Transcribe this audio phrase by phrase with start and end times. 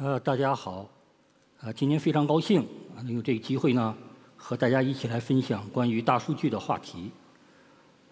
[0.00, 0.88] 呃，大家好，
[1.60, 2.64] 啊，今天非常高兴，
[2.98, 3.92] 能有这个机会呢，
[4.36, 7.10] 和大家一起来分享关于大数据的话题。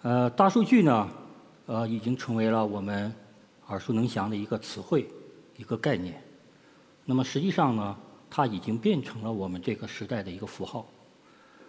[0.02, 1.08] 呃，大数据呢，
[1.66, 3.14] 呃，已经成为了我们
[3.68, 5.08] 耳熟能详的一个词汇，
[5.56, 6.20] 一个概念。
[7.04, 7.96] 那么实际上呢，
[8.28, 10.84] 它已经变成了我们这个时代的一个符号。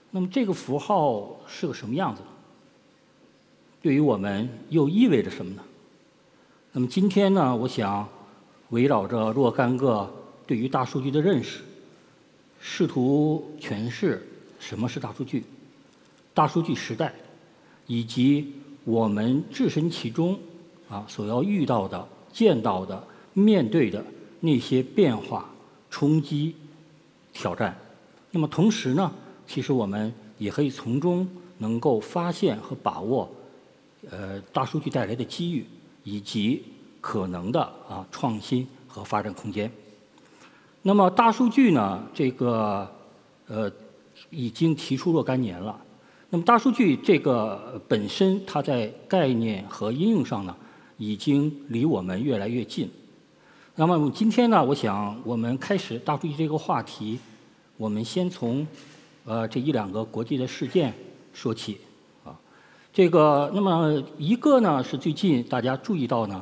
[0.09, 2.23] 那么这个符号是个什么样子？
[3.84, 5.63] 对于我们又意味着什么呢？
[6.71, 8.09] 那么今天呢，我想。
[8.70, 10.13] 围绕着若干个
[10.45, 11.61] 对于大数据的认识，
[12.60, 14.28] 试图诠释
[14.60, 15.43] 什么是大数据、
[16.33, 17.14] 大数据时代，
[17.86, 20.38] 以及我们置身其中
[20.89, 23.01] 啊所要遇到的、见到的、
[23.33, 24.04] 面对的
[24.41, 25.49] 那些变化、
[25.89, 26.55] 冲击、
[27.32, 27.77] 挑战。
[28.32, 28.47] 那么？
[28.47, 29.11] 同时呢，
[29.47, 31.25] 其实我们也可以从中
[31.57, 33.30] 能够发现和把握
[34.09, 35.66] 呃大数据带来的机遇，
[36.03, 36.63] 以及。
[37.02, 39.72] 可能的啊创新和发展空间。
[40.81, 42.02] 那么大数据呢？
[42.14, 42.89] 这个
[43.47, 43.69] 呃
[44.30, 45.77] 已经提出若干年了。
[46.30, 50.55] 那么大数据这个本身，它在概念和应用上呢，
[50.97, 52.89] 已经离我们越来越近。
[53.75, 57.19] 那么今天呢，我想我们开始大数据这个话题，
[57.75, 58.66] 我们先从
[59.25, 60.93] 呃这一两个国际的事件
[61.33, 61.80] 说起
[62.23, 62.38] 啊。
[62.93, 66.41] 这个那么一个呢是最近大家注意到呢。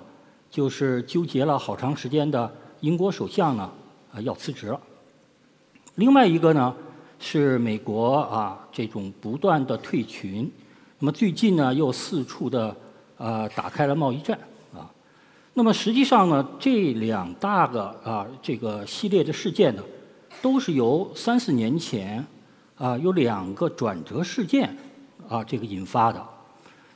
[0.56, 3.70] 就是纠结了好长时间的英国首相呢，
[4.14, 4.80] 啊要辞职了。
[5.96, 6.74] 另外一个呢
[7.20, 10.50] 是美国啊这种不断的退群，
[11.00, 12.74] 那么最近呢又四处的
[13.18, 14.40] 啊打开了贸易战
[14.74, 14.90] 啊。
[15.54, 19.84] 那么实际上呢这两大个啊这个系列的事件呢，
[20.42, 22.26] 都是由三四年前
[22.78, 24.74] 啊有两个转折事件
[25.28, 26.26] 啊这个引发的。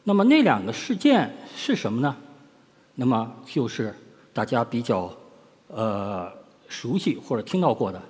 [0.05, 2.15] 那么那两个事件是什么呢？
[3.00, 3.95] 那么就是
[4.33, 5.09] 大家比较
[5.67, 6.30] 呃
[6.67, 8.02] 熟悉或者听到过的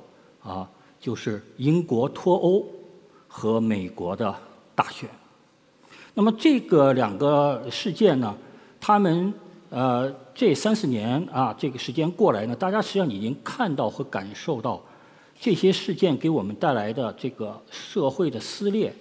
[0.42, 0.68] 啊，
[1.00, 2.66] 就是英国脱欧
[3.28, 4.36] 和美国的
[4.74, 5.08] 大选。
[6.16, 8.36] 那么这个两个事件呢，
[8.82, 9.32] 他们
[9.70, 14.82] 呃这三四年啊这个时间过来呢，大家实际上已经看到和感受到
[15.40, 18.92] 这些事件给我们带来的这个社会的撕裂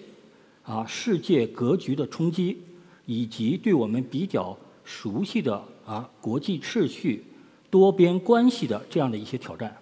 [0.65, 2.63] 啊，世界格局的冲击，
[3.07, 5.59] 以及对我们比较熟悉的。
[5.89, 7.25] 啊，国际秩序、
[7.71, 9.75] 多边关系的这样的一些挑战。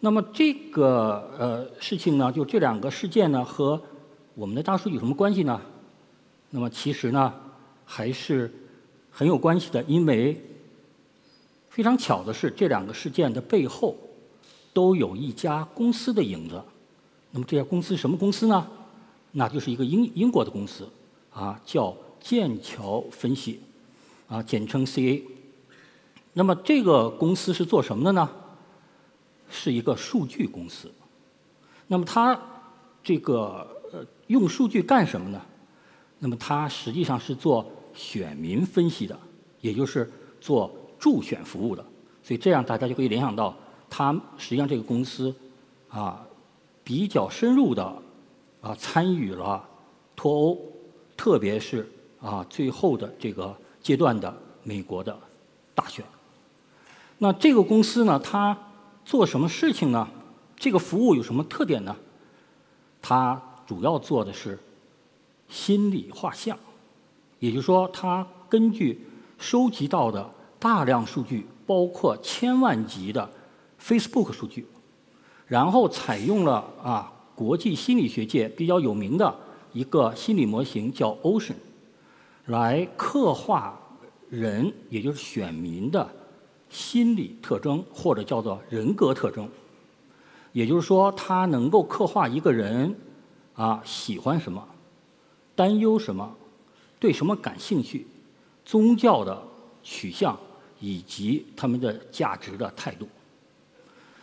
[0.00, 3.80] 那么这个呃事情呢，就这两个事件呢，和
[4.34, 5.60] 我们的大数据有什么关系呢？
[6.50, 7.32] 那么其实呢，
[7.84, 8.52] 还是
[9.08, 10.44] 很有关系的，因为
[11.68, 13.96] 非常巧的是，这两个事件的背后
[14.72, 16.60] 都有一家公司的影子。
[17.30, 18.66] 那么这家公司什么公司呢？
[19.30, 20.88] 那就是一个英英国的公司
[21.32, 23.60] 啊，叫剑桥分析。
[24.28, 25.22] 啊，简称 CA。
[26.32, 28.28] 那么这个公司是做什么的呢？
[29.48, 30.90] 是一个数据公司。
[31.86, 32.36] 那么它
[33.04, 35.40] 这个呃用数据干什么呢？
[36.18, 39.16] 那么它实际上是做选民分析的，
[39.60, 41.84] 也就是做助选服务的。
[42.22, 43.54] 所以这样大家就可以联想到，
[43.88, 45.32] 它实际上这个公司
[45.88, 46.26] 啊
[46.82, 47.84] 比较深入的
[48.60, 49.62] 啊参与了
[50.16, 50.58] 脱欧，
[51.16, 51.88] 特别是
[52.20, 53.56] 啊最后的这个。
[53.84, 55.14] 阶段的美国的
[55.74, 56.02] 大选，
[57.18, 58.56] 那这个公司呢，它
[59.04, 60.08] 做什么事情呢？
[60.56, 61.94] 这个服务有什么特点呢？
[63.02, 64.58] 它主要做的是
[65.50, 66.58] 心理画像，
[67.38, 69.06] 也就是说，它根据
[69.36, 73.28] 收集到的大量数据，包括千万级的
[73.78, 74.66] Facebook 数据，
[75.46, 79.36] 然后采用了啊国际心理学界比较有名的
[79.74, 81.56] 一个心理模型叫 Ocean。
[82.46, 83.80] 来刻画
[84.28, 86.06] 人，也就是选民的
[86.68, 89.48] 心理特征，或者叫做人格特征。
[90.52, 92.94] 也就是说，它能够刻画一个人
[93.54, 94.62] 啊喜欢什么，
[95.56, 96.36] 担忧什么，
[97.00, 98.06] 对什么感兴趣，
[98.64, 99.42] 宗教的
[99.82, 100.38] 取向
[100.80, 103.08] 以及他们的价值的态度。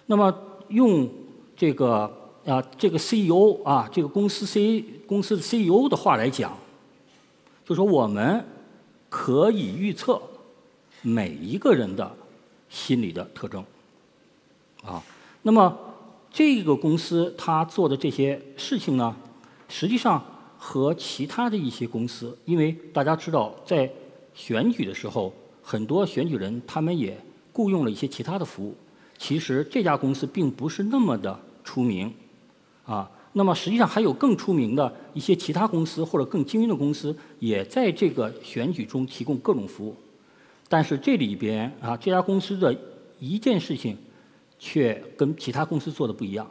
[0.05, 0.33] 那么，
[0.69, 1.09] 用
[1.55, 2.11] 这个
[2.45, 6.55] 啊这个 CEO 啊这个公司 C 公司的 CEO 的话来讲。
[7.71, 8.45] 就说我们
[9.07, 10.21] 可以预测
[11.01, 12.13] 每一个人的
[12.67, 13.63] 心理的特征，
[14.83, 15.01] 啊，
[15.41, 15.79] 那么
[16.29, 19.15] 这个公司它做的这些事情呢，
[19.69, 20.21] 实际上
[20.57, 23.89] 和其他的一些公司，因为大家知道，在
[24.33, 25.33] 选举的时候，
[25.63, 27.17] 很多选举人他们也
[27.53, 28.75] 雇佣了一些其他的服务，
[29.17, 32.13] 其实这家公司并不是那么的出名，
[32.85, 33.09] 啊。
[33.33, 39.95] 那么实际上还有更出名的一些其他公司或者更精英的公司，也在这个选举中提供各种服务。
[40.67, 42.75] 但是这里边啊，这家公司的
[43.19, 43.97] 一件事情
[44.59, 46.49] 却跟其他公司做的不一样。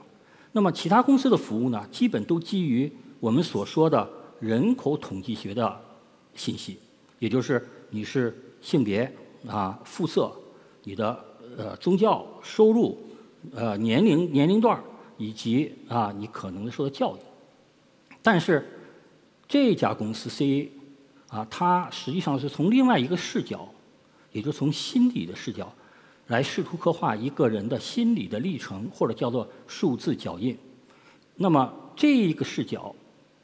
[0.53, 4.09] 那么其他公司的服务呢，基本都基于我们所说的
[4.41, 5.81] 人口统计学的
[6.35, 6.79] 信息，
[7.19, 9.11] 也就是你是性别
[9.47, 10.33] 啊、肤色、
[10.85, 11.19] 你的
[11.57, 12.99] 呃宗教、收入、
[13.55, 14.83] 呃年龄年龄段
[15.21, 17.21] 以及啊你可能受的教育。
[18.23, 18.67] 但是
[19.47, 20.69] 这家公司 CA
[21.29, 23.69] 啊，它实际上是从另外一个视角，
[24.33, 25.73] 也就从心理的视角。
[26.29, 30.57] 来试图刻画一个人的心理的历程，或者叫做数字脚印。
[31.35, 32.95] 那么这一个视角，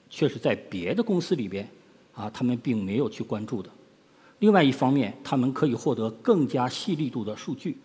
[0.08, 1.68] 却是在别的公司里边
[2.14, 3.68] 啊，他们并没有去关注的。
[4.38, 7.76] 另外一方面，他们可以获得更加细粒度的数据，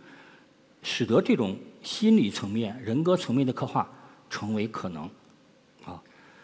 [0.82, 3.90] 使得这种心理层面、人格层面的刻画
[4.30, 5.04] 成为可能。
[5.86, 6.02] 啊，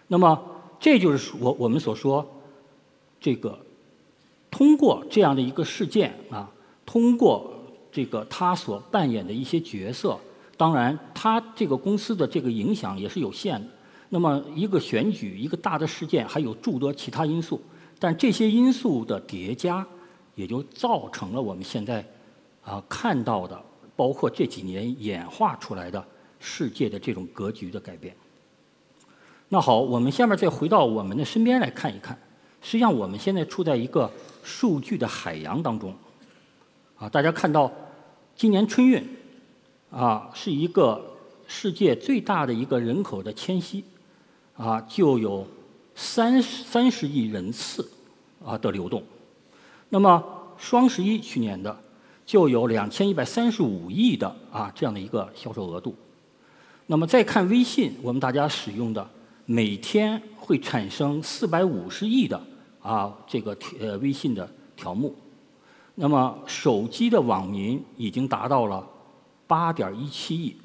[0.08, 0.42] 那么
[0.80, 2.26] 这就是我我们所说
[3.20, 3.58] 这个
[4.50, 6.50] 通过这样的一个事件啊，
[6.86, 7.54] 通过。
[7.90, 10.16] 这个他所扮演的一些角色，
[10.56, 13.68] 当然他这个公司的这个影响也是有限的。
[14.10, 17.60] 那么一个选举，一个大的事件，还有诸多其他因素，
[17.98, 19.88] 但这些因素的叠加，
[20.36, 22.06] 也就造成了我们现在
[22.62, 23.60] 啊看到的，
[23.98, 26.02] 包括这几年演化出来的
[26.40, 28.16] 世界的这种格局的改变。
[29.50, 32.18] 那好，我们下面再回到我们的身边来看一看，
[32.62, 34.10] 实际上我们现在处在一个
[34.42, 35.94] 数据的海洋当中，
[36.98, 37.70] 啊，大家看到。
[38.40, 39.04] 今年春运，
[39.90, 41.04] 啊，是一个
[41.48, 43.84] 世界最大的一个人口的迁徙，
[44.56, 45.44] 啊，就有
[45.96, 47.90] 三三十亿人次
[48.46, 49.02] 啊的流动。
[49.90, 50.24] 那么
[50.56, 51.76] 双十一去年的
[52.28, 55.96] 就有两千一百三十五亿的啊这样的一个销售额度。
[56.86, 59.10] 那么再看微信，我们大家使用的
[59.46, 62.40] 每天会产生四百五十亿的
[62.82, 65.16] 啊这个呃微信的条目。
[65.96, 68.86] 那么，手机的网民已经达到了
[69.48, 70.56] 八点一七亿。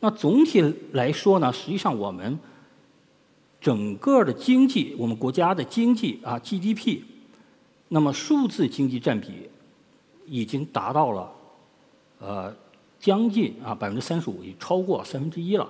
[0.00, 0.60] 那总体
[0.92, 2.38] 来说呢，实际上我们
[3.60, 7.02] 整个的经济，我们国家的经济啊 GDP，
[7.88, 9.28] 那么数字经济占比
[10.32, 11.32] 已经达到了
[12.18, 12.56] 呃
[12.98, 15.68] 将近啊百分之三十五，已超过三分之一了。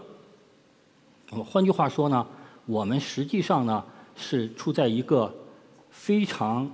[1.31, 2.27] 那么换句话说呢，
[2.67, 5.35] 我们实际上呢是处在一个
[5.91, 6.71] 非常。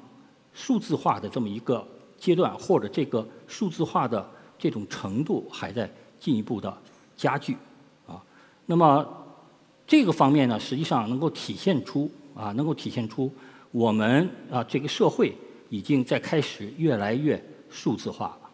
[0.55, 1.87] 数字化的这么一个
[2.19, 5.88] 阶段，或者这个数字化的这种程度还在
[6.19, 6.76] 进一步的
[7.17, 7.56] 加剧
[8.08, 8.20] 啊。
[8.67, 9.06] 那么
[9.87, 13.32] 这个方面呢，实际上能够体现出啊，能够体现出
[13.70, 15.32] 我们啊这个社会
[15.69, 18.50] 已经在开始越来越数字化了。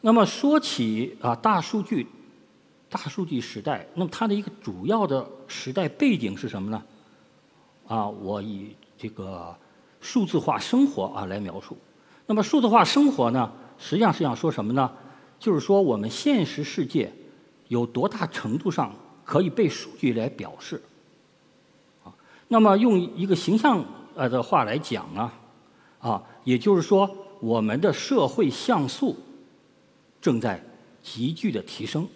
[0.00, 2.06] 那么说起啊大数据，
[2.88, 6.82] 大数据时代，那么它的一个主要的时代背景是什么呢？
[7.86, 9.56] 啊，我以这个。
[10.04, 11.78] 数字化生活啊，来描述。
[12.26, 14.90] 那么数字化生活呢，实际上是想说什么呢？
[15.38, 17.08] 就是说我们现实世界
[17.68, 18.92] 有多大程度上
[19.24, 20.82] 可以被数据来表示。
[22.02, 22.12] 啊，
[22.48, 23.84] 那么用一个形象
[24.16, 25.30] 呃的话来讲呢，
[26.02, 27.08] 啊也就是说
[27.40, 29.16] 我们的社会像素
[30.20, 30.62] 正在
[31.02, 32.06] 急剧的提升。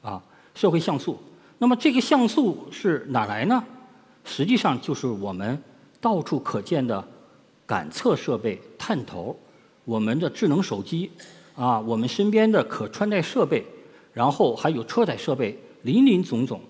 [0.00, 0.22] 啊，
[0.54, 1.18] 社会像素。
[1.58, 3.62] 那么这个像素是哪来呢？
[4.24, 5.62] 实际上就是我们。
[6.00, 7.06] 到处可见的
[7.64, 9.38] 感测设备、探头，
[9.84, 11.08] 我们的智能手机，
[11.54, 13.64] 啊，我们身边的可穿戴设备，
[14.12, 16.60] 然后还有车载设备，林林总总。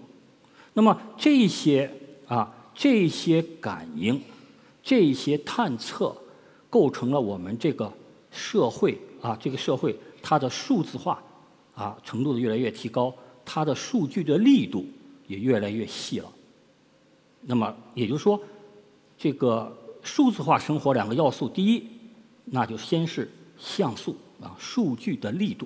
[0.75, 1.91] 那么这些
[2.29, 4.21] 啊，这些感应，
[4.83, 6.15] 这些探测，
[6.73, 7.93] 构成了我们这个
[8.31, 11.23] 社会啊，这个社会它的数字化
[11.75, 13.12] 啊程度的越来越提高，
[13.45, 14.87] 它的数据的力度
[15.26, 16.33] 也越来越细了。
[17.43, 18.41] 那么也就是说。
[19.19, 21.85] 这个数字化生活两个要素，第一，
[22.47, 25.64] 那就先是像素啊，数据的力度。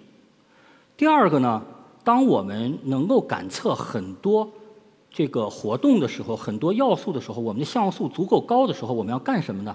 [0.94, 1.62] 第二个呢，
[2.04, 4.46] 当我们能够感测很多
[5.10, 9.74] 这个活动的时候，很多要素的时候，我们的像素足够高的时候，我们要干什么呢？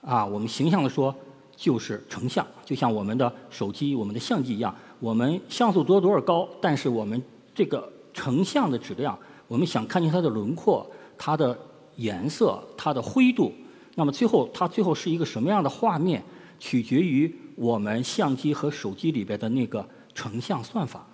[0.00, 1.14] 啊，我们形象的说，
[1.56, 7.22] 就是成像，就像我们的手机、我们的相机一样，我们像素多多少高，但是我们
[7.54, 11.58] 这个成像的质量，我们想看见它的轮廓，它的。
[11.96, 13.52] 颜色，它的灰度，
[13.96, 16.22] 那么最后它最后是一个什么样的画面，
[16.58, 21.06] 取决于我们相机和手机里边的那个成像算法。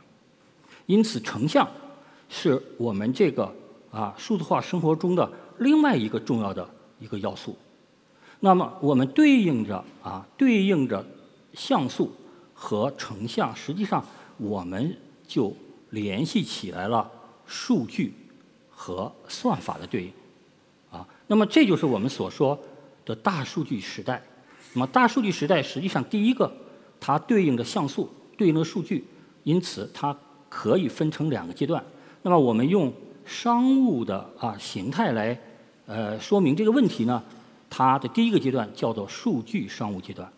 [0.85, 1.67] 因此，成像
[2.29, 3.53] 是我们这个
[3.91, 5.29] 啊数字化生活中的
[5.59, 6.69] 另外一个重要的
[7.01, 7.57] 一个要素。
[8.41, 11.05] 那么，我们对应着啊对应着
[11.55, 12.13] 像素
[12.55, 14.05] 和成像，实际上
[14.37, 15.55] 我们就
[15.91, 17.11] 联系起来了
[17.47, 18.13] 数据
[18.69, 20.13] 和算法的对应
[20.91, 21.07] 啊。
[21.27, 22.59] 那么这就是我们所说
[23.05, 24.23] 的大数据时代。
[24.75, 26.53] 那么大数据时代实际上第一个，
[27.01, 29.03] 它对应着像素对应着数据，
[29.45, 30.15] 因此它
[30.51, 31.83] 可以分成两个阶段。
[32.23, 32.93] 那么我们用
[33.25, 35.41] 商务的啊形态来
[35.87, 37.23] 呃说明这个问题呢，
[37.77, 40.33] 它的第一个阶段叫做数据商务阶段。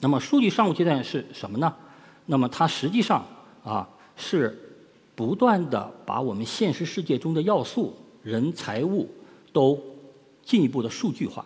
[0.00, 1.74] 那么数据商务阶段是什么呢？
[2.24, 3.22] 那么它实际上
[3.62, 3.86] 啊
[4.16, 4.58] 是
[5.14, 9.06] 不断的把我们现实世界中的要素、人、财物
[9.52, 9.78] 都
[10.42, 11.44] 进一步的数据化，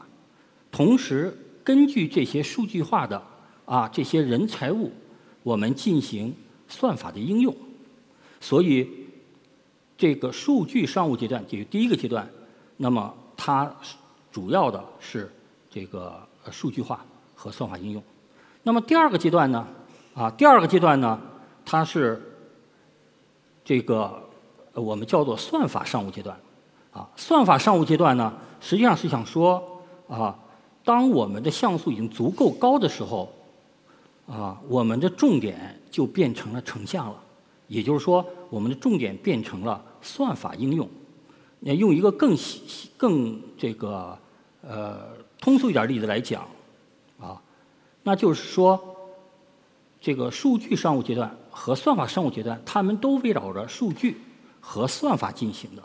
[0.71, 3.21] 同时根据这些数据化的
[3.65, 4.93] 啊这些人财物，
[5.43, 6.33] 我们进行
[6.69, 7.53] 算法的应用。
[8.41, 8.89] 所以
[9.99, 12.31] 这个数据商务阶段就是第一个阶段，
[12.77, 13.75] 那么它
[14.37, 15.33] 主要的是
[15.71, 16.15] 这个
[16.51, 17.03] 数据化
[17.35, 18.03] 和算法应用。
[18.65, 19.67] 那么第二个阶段呢？
[20.15, 21.19] 啊，第二个阶段呢，
[21.65, 22.21] 它是
[23.65, 24.13] 这个
[24.75, 26.39] 我们叫做算法商务阶段。
[26.93, 30.39] 啊，算法商务阶段呢，实际上是想说啊，
[30.85, 33.33] 当我们的像素已经足够高的时候，
[34.27, 37.17] 啊，我们的重点就变成了成像了。
[37.69, 40.87] 也就是说，我们的重点变成了算法应用。
[41.61, 42.37] 那用一个更
[42.99, 44.17] 更这个
[44.67, 45.09] 呃
[45.41, 46.43] 通俗一点例子来讲。
[47.21, 47.41] 啊
[48.03, 48.81] 那就是说，
[50.01, 54.21] 这个数据商务阶段和算法商务阶段，他们都围绕着数据
[54.61, 55.83] 和算法进行的，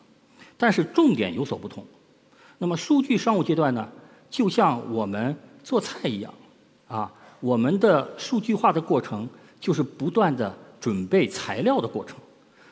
[0.55, 1.83] 但是重点有所不同。
[2.59, 3.89] 那么数据商务阶段呢，
[4.29, 6.31] 就像我们做菜一样，
[6.87, 9.27] 啊，我们的数据化的过程
[9.59, 12.19] 就是不断的准备材料的过程。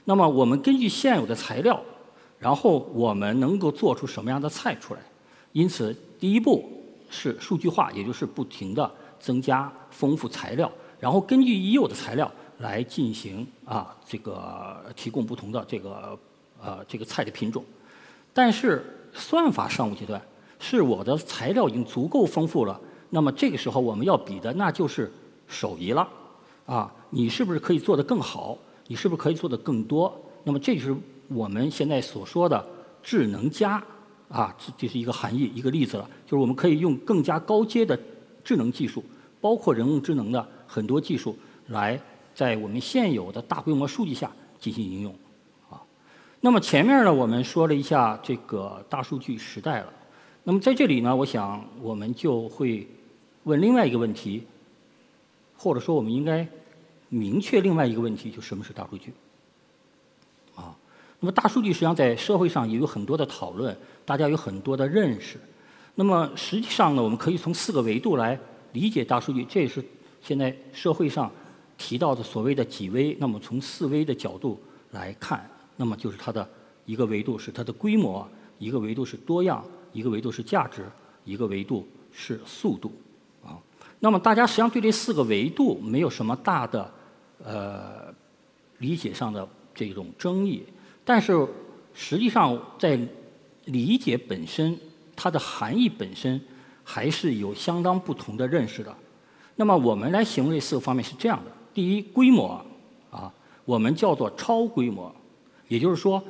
[0.06, 1.82] 那么我们根据现有的材料，
[2.38, 5.00] 然后我们能够做出什么样的菜出来？
[5.52, 6.70] 因此，第一步
[7.10, 8.92] 是数据化，也就是不停的。
[9.22, 16.18] 增加丰富材料，然后根据已有的材料来进行啊这个提供不同的这个
[16.58, 17.62] 呃这个菜的品种。
[18.34, 20.22] 但是算法商务阶段
[20.58, 22.80] 是我的材料已经足够丰富了，
[23.10, 25.12] 那么这个时候我们要比的那就是
[25.50, 26.08] 手艺了
[26.66, 28.58] 啊，你是不是可以做得更好？
[28.88, 30.18] 你是不是可以做得更多？
[30.46, 30.96] 那么这就是
[31.28, 32.66] 我们现在所说的
[33.04, 33.84] 智能加
[34.30, 38.00] 啊，这这是一个含义一个例子了，就是我们可以用更加高阶的。
[38.42, 39.04] 智能技术
[39.40, 42.00] 包括人工智能的很多技术，来
[42.34, 45.14] 在我们现有的大规模数据下进行应用，
[45.70, 45.80] 啊。
[46.40, 49.94] 那么前面呢，我们说了一下这个大数据时代了。
[50.46, 52.88] 那么在这里呢，我想我们就会
[53.44, 54.44] 问另外一个问题，
[55.56, 56.48] 或者说我们应该
[57.10, 59.14] 明确另外一个问题，就什么是大数据？
[60.56, 60.76] 啊。
[61.20, 63.78] 那么大数据实际上在社会上也有很多的讨论，
[64.10, 65.40] 大家有很多的认识。
[65.94, 68.40] 那么实际上呢，我们可以从四个维度来
[68.72, 69.86] 理解大数据，这也是
[70.20, 71.32] 现在社会上
[71.78, 73.16] 提到的所谓的几维。
[73.20, 76.50] 那么从四维的角度来看，那么就是它的
[76.86, 79.64] 一个维度是它的规模，一个维度是多样，
[79.94, 80.84] 一个维度是价值，
[81.24, 82.92] 一个维度是速度。
[83.46, 83.62] 啊，
[84.00, 86.92] 那么大家实际上对这四个维度没有什么大的
[87.44, 88.12] 呃
[88.80, 90.64] 理解上的这种争议，
[91.06, 91.48] 但是
[91.94, 93.00] 实际上在
[93.72, 94.78] 理解本身。
[95.22, 96.40] 它的含义本身
[96.82, 98.96] 还是有相当不同的认识的。
[99.58, 102.66] 那么我们来形容这四个方面是这样的：第一，规模
[103.12, 103.30] 啊，
[103.66, 105.14] 我们叫做超规模，
[105.68, 106.24] 也就是说，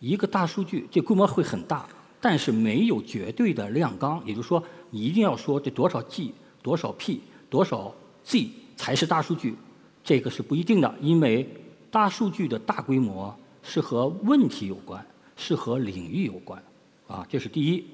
[0.00, 1.88] 一个大数据这规模会很大，
[2.20, 4.22] 但是没有绝对的量纲。
[4.26, 7.90] 也就是说，你一定要说这多少 G、多少 P、多少
[8.22, 9.56] Z 才是大数据，
[10.04, 11.48] 这个是不一定的，因为
[11.90, 15.02] 大数据的大规模是和问题有关，
[15.36, 16.62] 是和领域有关。
[17.06, 17.84] 啊，这是第一。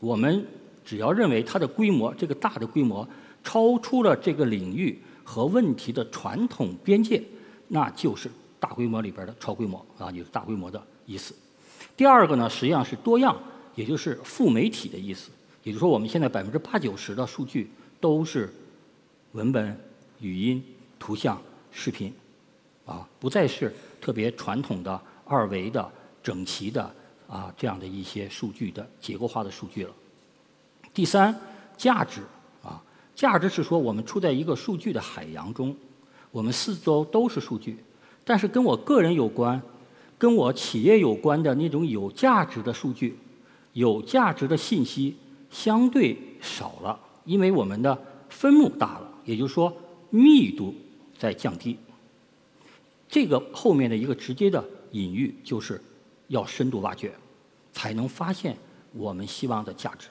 [0.00, 0.46] 我们
[0.84, 3.06] 只要认为它的规模，这个大的规模
[3.42, 7.22] 超出了这个领域和问题的传统边界，
[7.68, 11.34] 那就是大规模里边的超规模啊，就是大规模的意思。
[11.96, 13.36] 第二个呢，实际上是多样，
[13.74, 15.30] 也就是富媒体的意思。
[15.62, 17.70] 也就是说，我们现在百分之八九十的数据
[18.00, 18.52] 都是
[19.32, 19.78] 文本、
[20.20, 20.62] 语音、
[20.98, 22.12] 图像、视频，
[22.84, 25.90] 啊，不再是特别传统的二维的、
[26.24, 26.92] 整齐的。
[27.26, 29.90] 啊，这样的一些数据的结构化的数据了。
[30.92, 31.34] 第三，
[31.74, 32.20] 价值
[32.62, 32.80] 啊，
[33.16, 35.74] 价值是说我们处在一个数据的海洋中，
[36.30, 37.78] 我们四周都是数据，
[38.26, 39.60] 但是跟我个人有关、
[40.18, 43.18] 跟我企业有关的那种有价值的数据、
[43.72, 45.16] 有价值的信息
[45.50, 49.74] 相对少了，因为我们的分母大了，也就是说
[50.10, 50.74] 密度
[51.18, 51.78] 在降低。
[53.08, 54.62] 这个后面的一个直接的
[54.92, 55.82] 隐喻就是。
[56.34, 57.12] 要深度挖掘，
[57.72, 58.56] 才能发现
[58.92, 60.08] 我们希望的价值。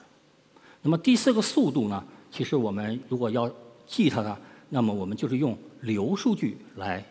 [0.80, 2.02] 那么第四个速度呢？
[2.30, 3.50] 其实我们如果要
[3.86, 4.36] 记它呢，
[4.70, 7.04] 那么我们就是用流数据来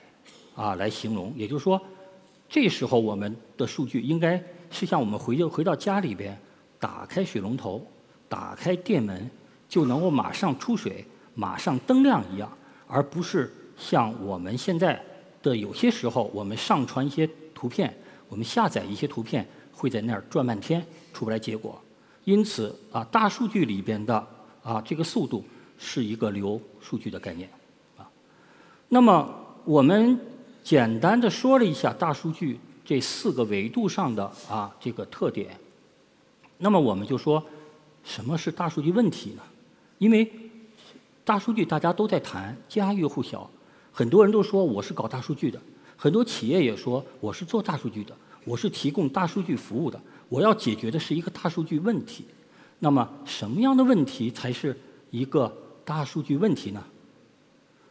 [0.56, 1.32] 啊来形容。
[1.38, 1.80] 也就是说，
[2.50, 6.38] 这时候我们的数据应该是像我们回回到家里边，
[6.80, 7.86] 打开水龙头，
[8.28, 9.30] 打开电门，
[9.70, 11.06] 就能够马上出水、
[11.36, 12.52] 马上灯亮一样，
[12.88, 15.02] 而不是像我们现在
[15.42, 17.96] 的有些时候，我们上传一些图片，
[18.34, 21.80] 我们下载一些图片，会在那儿转半天出不来结果。
[22.24, 24.28] 因此啊，大数据里边的
[24.64, 25.46] 啊这个速度
[25.78, 27.48] 是一个流数据的概念
[27.96, 28.10] 啊。
[28.90, 29.32] 那么
[29.66, 30.20] 我们
[30.64, 35.56] 简单的说了一下大数据这四个维度上的啊这个特点。
[36.58, 37.44] 那么我们就说，
[38.04, 39.44] 什么是大数据问题呢？
[40.00, 40.28] 因为
[41.24, 43.48] 大数据大家都在谈，家喻户晓，
[43.92, 45.62] 很多人都说我是搞大数据的，
[46.04, 52.26] 很多企业也说我是做大数据的，我是提供大数据服务的，我要解决的是一个大数据问题。
[52.80, 54.78] 那么什么样的问题才是
[55.12, 55.50] 一个
[55.86, 56.84] 大数据问题呢？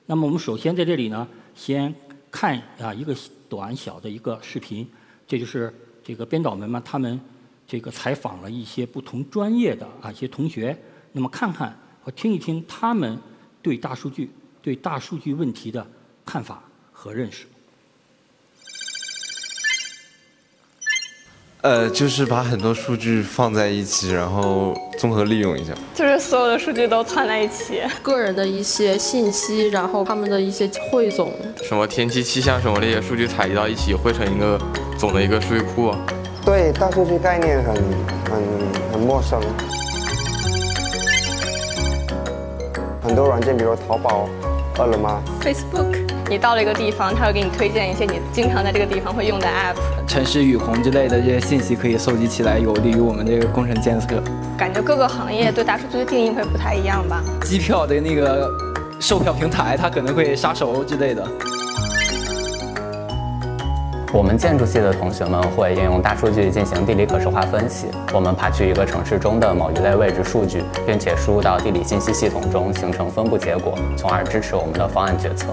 [0.04, 1.94] 那么我们首先在这里呢，先
[2.30, 3.16] 看啊一个
[3.48, 4.86] 短小的一个视频，
[5.26, 7.18] 这就是这个编导们嘛，他们。
[7.66, 10.78] 这个采访了一些不同专业的啊一些同学，
[11.12, 13.18] 那么看看和听一听他们
[13.62, 15.86] 对大数据、对大数据问题的
[16.26, 17.46] 看法和认识。
[21.62, 25.72] 呃，就是把很多数据放在一起，然后综合利用一下。
[25.94, 31.32] 就是所有的数据都串在一起，个人的一些信息，然后他们的一些汇总。
[31.62, 34.60] 什么天气、气象什么那些数据采集到一起，汇成一个
[34.98, 35.94] 总的一个数据库。
[36.44, 38.42] 对大数据概念很很
[38.94, 39.40] 很陌生，
[43.00, 44.28] 很多软件，比如淘宝、
[44.80, 46.01] 饿了么、Facebook，
[46.32, 49.76] 你到了一个地方，他会给你推荐一些你经常在这个地方会用的 App。
[50.08, 54.06] 城市雨虹之类的这些信息可以收集起来，有利于我们这个工程监测。
[54.56, 57.22] 感觉各个行业对大数据的定义会不太一样吧？
[57.44, 58.50] 机票的那个
[58.98, 61.22] 售票平台，它可能会杀熟之类的。
[64.10, 67.88] 我们建筑系的同学们会应用大数据进行地理可视化分析。
[68.10, 75.48] 我们爬取一个城市中的某一类位置数据，并且输入到地理信息系统中，形成分布结果，从而支持我们的方案决策。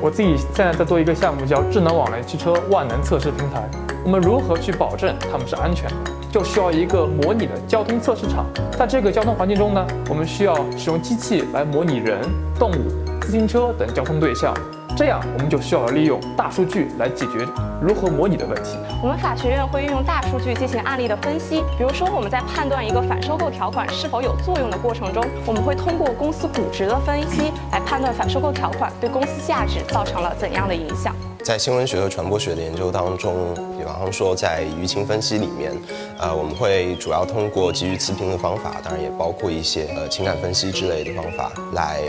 [0.00, 3.68] 我自己现在在做一个项目，叫智能网联汽车万能测试平台。
[4.04, 5.96] 我们如何去保证它们是安全的？
[6.30, 8.44] 就需要一个模拟的交通测试场。
[8.76, 12.20] 在这个交通环境中呢，我们需要使用机器来模拟人、
[12.58, 12.74] 动物、
[13.22, 14.52] 自行车等交通对象。
[14.96, 17.44] 这样，我们就需要利用大数据来解决
[17.80, 18.76] 如何模拟的问题。
[19.02, 31.12] 我们法学院会运用大数据进行案例的分析，比如说我们在判断一个反收购条款是否有作用的过程中，我们会通过公司估值的分析来判断反收购条款对公司价值造成了怎样的影响。
[31.42, 35.72] 在新闻学和传播学的研究当中，比方说在舆情分析里面，
[36.18, 42.00] 呃，我们会主要通过基于词频的方法，当然也包括一些呃情感分析之类的方法，来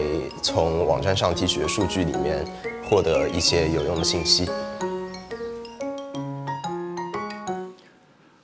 [0.42, 2.46] 从网站上提取的数据里面
[2.88, 4.48] 获得一些有用的信息。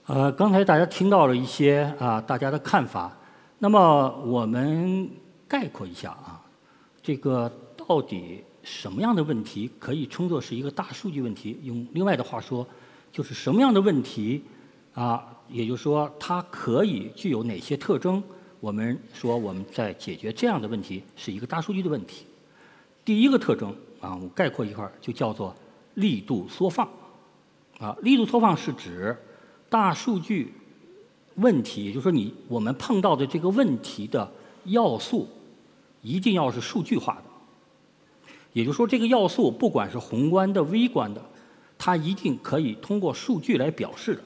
[0.07, 3.15] 呃，刚才大家听到了一些啊大家的看法，
[3.59, 5.09] 那么我们
[5.47, 6.41] 概括一下啊，
[7.01, 8.43] 这个到底。
[8.63, 11.59] 什么样的问题可以称作是一个大数据问题？
[11.63, 12.63] 用另外的话说，
[13.11, 14.43] 就是什么样的问题
[14.93, 15.25] 啊？
[15.49, 18.21] 也就是说，它可以具有哪些特征？
[18.59, 22.27] 我们说我们在解决这样的问题是一个大数据的问题。
[23.03, 25.55] 第一个特征啊，我概括一块儿就叫做
[25.93, 26.87] 力度缩放。
[27.79, 29.17] 啊，力度缩放是指
[29.69, 30.53] 大数据
[31.35, 34.29] 问题，也就是说你我们碰到的这个问题的
[34.65, 35.27] 要素
[36.01, 37.23] 一定要是数据化的。
[38.53, 41.21] 也就是说，这个要素不管是宏观的、微观的，
[41.77, 44.21] 它一定可以通过数据来表示的。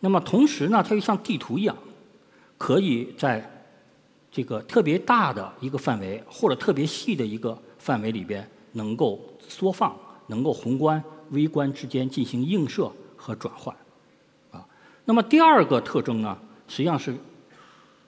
[0.00, 1.74] 那么同时呢，它又像地图一样，
[2.58, 3.50] 可以在
[4.30, 13.74] 这个特别大的一个范围或者特别细的一个范围里边，能够缩放，能够宏观、微观之间进行映射和转换。
[14.50, 14.66] 啊，
[15.04, 17.16] 那么第二个特征呢，实际上是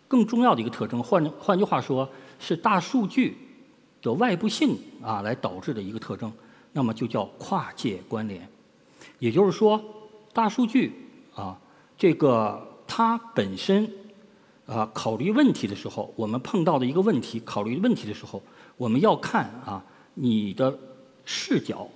[0.07, 1.03] 更重要的一个特征。
[1.03, 3.37] 换换句话说，是大数据。
[4.01, 6.33] 的外部性啊，来导致的一个特征，
[6.73, 8.49] 那么就叫跨界关联。
[9.19, 9.83] 也就是说，
[10.33, 10.93] 大数据
[11.35, 11.59] 啊，
[11.97, 13.91] 这个它本身
[14.67, 18.41] 啊，考虑问题的时候，我们碰到的一个问题，考虑问题的时候，
[18.79, 20.79] 我们要看啊，你的
[21.27, 21.87] 视角，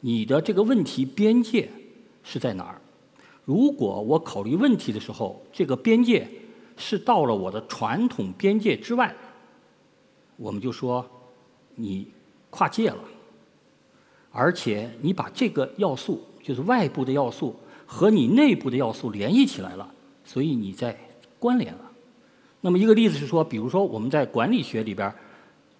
[0.00, 1.68] 你的这个问题边界
[2.22, 2.80] 是在哪儿？
[3.44, 6.26] 如果我考虑问题的时候，这个边界
[6.78, 9.14] 是到了我的传统边界之外，
[10.38, 11.04] 我们就说。
[11.76, 12.06] 你
[12.50, 12.98] 跨界了，
[14.30, 20.94] 而且你把这个要素，就是外部的要素和你内部的要素联系起来了，所以你在
[21.38, 21.90] 关联了。
[22.60, 25.14] 那么一个例子是说，比如说我们在管理学里边儿，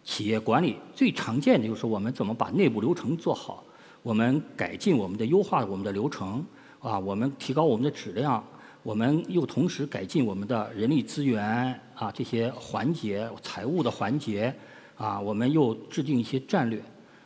[0.05, 3.63] 企业管理最常见的就是我们怎么把内部流程做好，
[4.03, 6.45] 我们改进我们的优化我们的流程
[6.81, 8.43] 啊，我们提高我们的质量，
[8.83, 14.55] 我们又同时改进我们的人力资源啊这些环节、财务的环节。
[14.97, 16.79] 啊，我们又制定一些战略。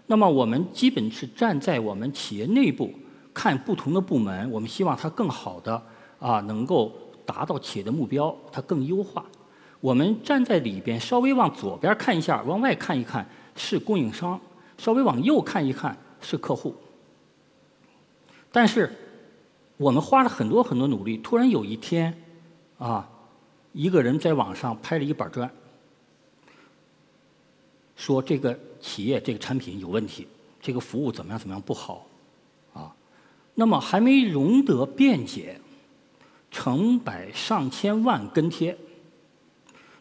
[0.06, 2.88] 那么我们基本是站在我们企业内部
[3.32, 5.82] 看不同的部门，我们希望它更好的
[6.20, 6.92] 啊能够
[7.26, 9.26] 达到企业的目标，它更优化。
[9.84, 14.40] 我们站在里边，稍微往左边看一下，往外看一看是供应商，
[14.78, 16.74] 稍微往右看一看是客户。
[18.50, 18.90] 但是
[19.76, 22.16] 我们花了很多很多努力，突然有一天
[22.78, 23.06] 啊，
[23.74, 25.50] 一个人在网上拍了一板砖，
[27.94, 30.26] 说这个企业这个产品有问题，
[30.62, 32.06] 这个服务怎么样怎么样不好
[32.72, 32.90] 啊，
[33.54, 35.60] 那么还没容得辩解，
[36.50, 38.74] 成百上千万跟帖。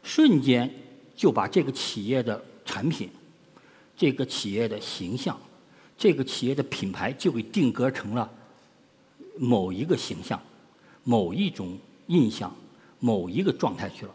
[0.04, 0.70] 瞬间
[1.16, 3.10] 就把这个企业的产品、
[3.96, 5.36] 这个企业的形象、
[5.98, 8.30] 这个企业的品牌就给定格成了
[9.38, 10.40] 某一个形象、
[11.04, 12.54] 某一种印象、
[13.00, 14.12] 某一个状态去了。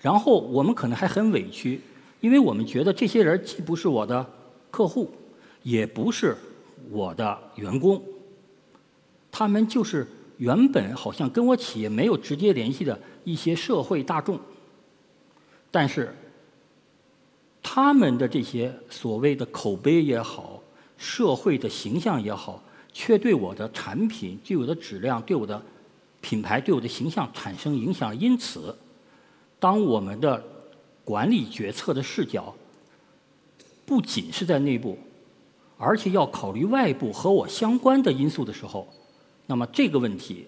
[0.00, 1.80] 然后我们可能还很委屈，
[2.20, 4.24] 因为我们觉得这些人既不是我的
[4.70, 5.10] 客户，
[5.62, 6.36] 也不是
[6.90, 8.02] 我的员工，
[9.30, 10.06] 他们就是
[10.38, 14.40] 原本好像跟我企业没有直接联系的一些社会大众。
[15.76, 16.10] 但是，
[17.62, 20.58] 他们的这些所谓的口碑也好，
[20.96, 22.62] 社会的形象也好，
[22.94, 25.62] 却对我的产品、对我的质量、对我的
[26.22, 28.18] 品牌、对我的形象产生影响。
[28.18, 28.74] 因此，
[29.58, 30.42] 当我们的
[31.04, 32.54] 管理决策的视角
[33.84, 34.96] 不仅是在内部，
[35.76, 38.88] 而且要考虑外部和我相关的因素的时候，
[39.44, 40.46] 那么这个问题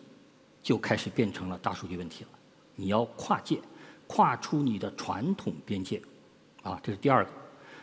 [0.63, 2.31] 就开始变成了大数据问题了。
[2.77, 3.61] 你要跨界。
[4.09, 6.03] 跨出你的传统边界，
[6.65, 7.31] 啊，这是第二个。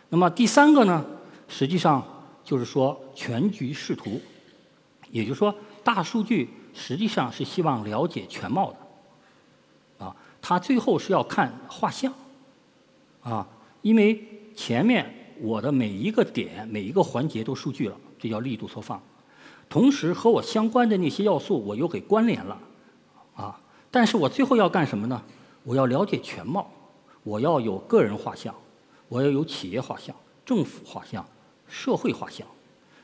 [0.09, 1.05] 那么第三个呢？
[1.47, 2.03] 实际上
[2.43, 4.19] 就是说全局视图，
[5.11, 12.11] 也就是说大数据实际上是希望了解全貌的，啊，它最后是要看画像，
[13.21, 13.47] 啊，
[13.83, 14.23] 因为
[14.55, 18.99] 前面我的每一个点、每一个环节都数据了，这叫力度缩放。
[19.69, 22.59] 同时和我相关的那些要素我又给关联了，
[23.35, 23.59] 啊，
[23.91, 25.21] 但是我最后要干什么呢？
[25.65, 26.71] 我要了解全貌，
[27.23, 28.53] 我要有个人画像，
[29.09, 31.27] 我要有企业画像、政府画像、
[31.67, 32.47] 社会画像，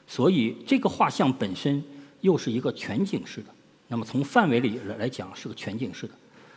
[0.05, 1.83] 所以这个画像本身
[2.21, 3.47] 又是一个全景式的。
[3.87, 6.13] 那么从范围里来讲是个全景式的，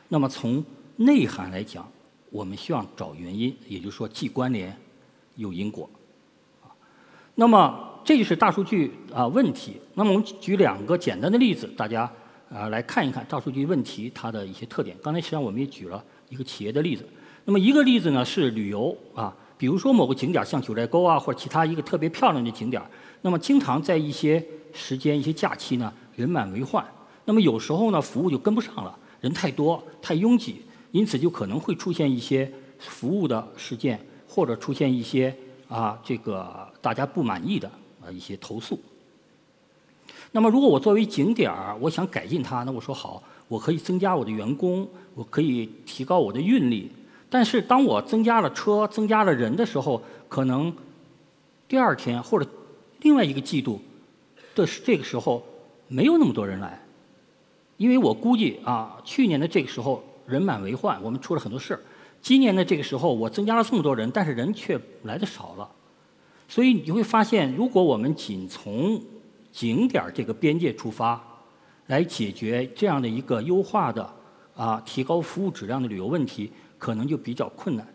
[0.09, 0.63] 那么从
[0.97, 1.91] 内涵来讲，
[2.31, 4.77] 我们需要找原因，也就是说既关联
[5.37, 5.89] 又因果。
[6.63, 6.69] 啊，
[7.35, 9.81] 那么这就是大数据啊问题。
[9.95, 12.13] 那么我们举两个简单的例子，大家。
[12.53, 14.97] 啊，来看一看大数据问题它的一些特点。
[15.03, 17.09] 刚才实际上我们也举了一个企业的例子。
[17.45, 22.83] 那么一个例子呢是旅游啊，比如说某个景点像九寨沟啊，或者其他一个特别漂亮的景点
[23.23, 26.85] 那么经常在一些时间、一些假期呢人满为患。
[27.25, 35.35] 那么有时候呢服务就跟不上了，人太多、太拥挤，因此就可能会出现一些服务的事件，或者出现一些
[35.69, 37.69] 啊这个大家不满意的
[38.01, 38.79] 啊一些投诉。
[40.37, 46.91] 那么，如果我作为景点儿，我想改进它，那我说好，我可以增加我的员工，我可以提高我的运力。
[47.31, 50.75] 但是，当我增加了车、增加了人的时候，可能
[51.69, 52.45] 第二天或者
[53.03, 53.81] 另外一个季度
[54.57, 55.41] 的这个时候
[55.87, 56.83] 没有那么多人来，
[57.77, 61.81] 因为我估计啊，去年的这个时候人满为患，我们出了很多事儿。
[62.21, 65.71] 今年的这个时候，我增加了这么多人，但是人却来的少了。
[66.49, 69.01] 所以你会发现，如果我们仅从
[69.55, 71.23] 景点这个边界出发，
[71.87, 74.13] 来解决这样的一个优化的
[74.57, 77.87] 啊，提高服务质量的旅游问题，可能就比较困难。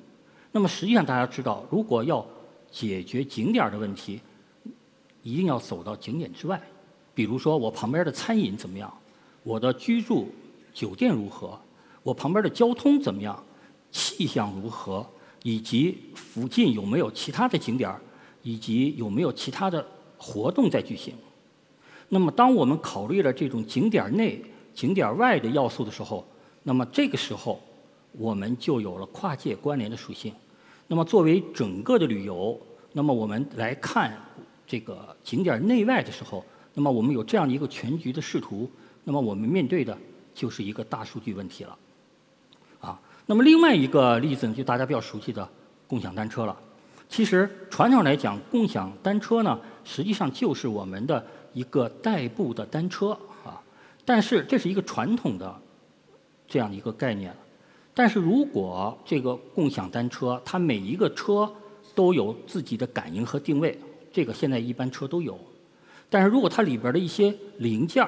[0.53, 2.25] 那么实际上大家知道，如果要
[2.71, 4.21] 解决景点的问题，
[5.21, 6.61] 一定要走到景点之外。
[7.13, 8.91] 比如说，我旁边的餐饮怎么样？
[9.43, 10.29] 我的居住
[10.73, 11.59] 酒店如何？
[12.03, 13.43] 我旁边的交通怎么样？
[13.91, 15.05] 气象如何？
[15.43, 17.99] 以及附近有没有其他的景点儿？
[18.43, 19.85] 以及有没有其他的
[20.17, 21.13] 活动在举行？
[22.11, 24.43] 那么，当我们考虑了这种景点内、
[24.73, 26.25] 景点外的要素的时候，
[26.63, 27.61] 那么这个时候
[28.13, 30.33] 我们就有了跨界关联的属性。
[30.87, 32.59] 那么，作为整个的旅游，
[32.93, 34.11] 那么我们来看
[34.65, 36.43] 这个景点内外的时候，
[36.73, 38.67] 那么我们有这样的一个全局的视图，
[39.03, 39.95] 那么我们面对的
[40.33, 41.77] 就是一个大数据问题了。
[42.79, 45.47] 啊，那么另外一个例子呢，就大家比较熟悉的
[45.87, 46.57] 共享单车了。
[47.07, 51.23] 其实传统来讲，共享单车呢，实际上就是我们的。
[51.53, 53.11] 一个代步的单车
[53.43, 53.61] 啊，
[54.05, 55.61] 但是这是一个传统的
[56.47, 57.35] 这样的一个概念。
[57.93, 61.51] 但是如果这个共享单车，它每一个车
[61.93, 63.77] 都有自己的感应和定位，
[64.11, 65.37] 这个现在一般车都有。
[66.09, 68.07] 但是如果它里边的一些零件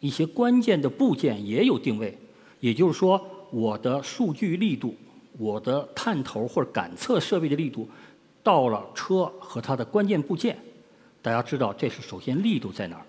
[0.00, 2.16] 一些关键的部件也有定位，
[2.60, 4.94] 也就是说我的数据力度
[5.38, 7.88] 我的探头或者感测设备的力度
[8.42, 10.56] 到了车和它的关键部件，
[11.24, 13.06] 大家知道这是首先力度在哪儿。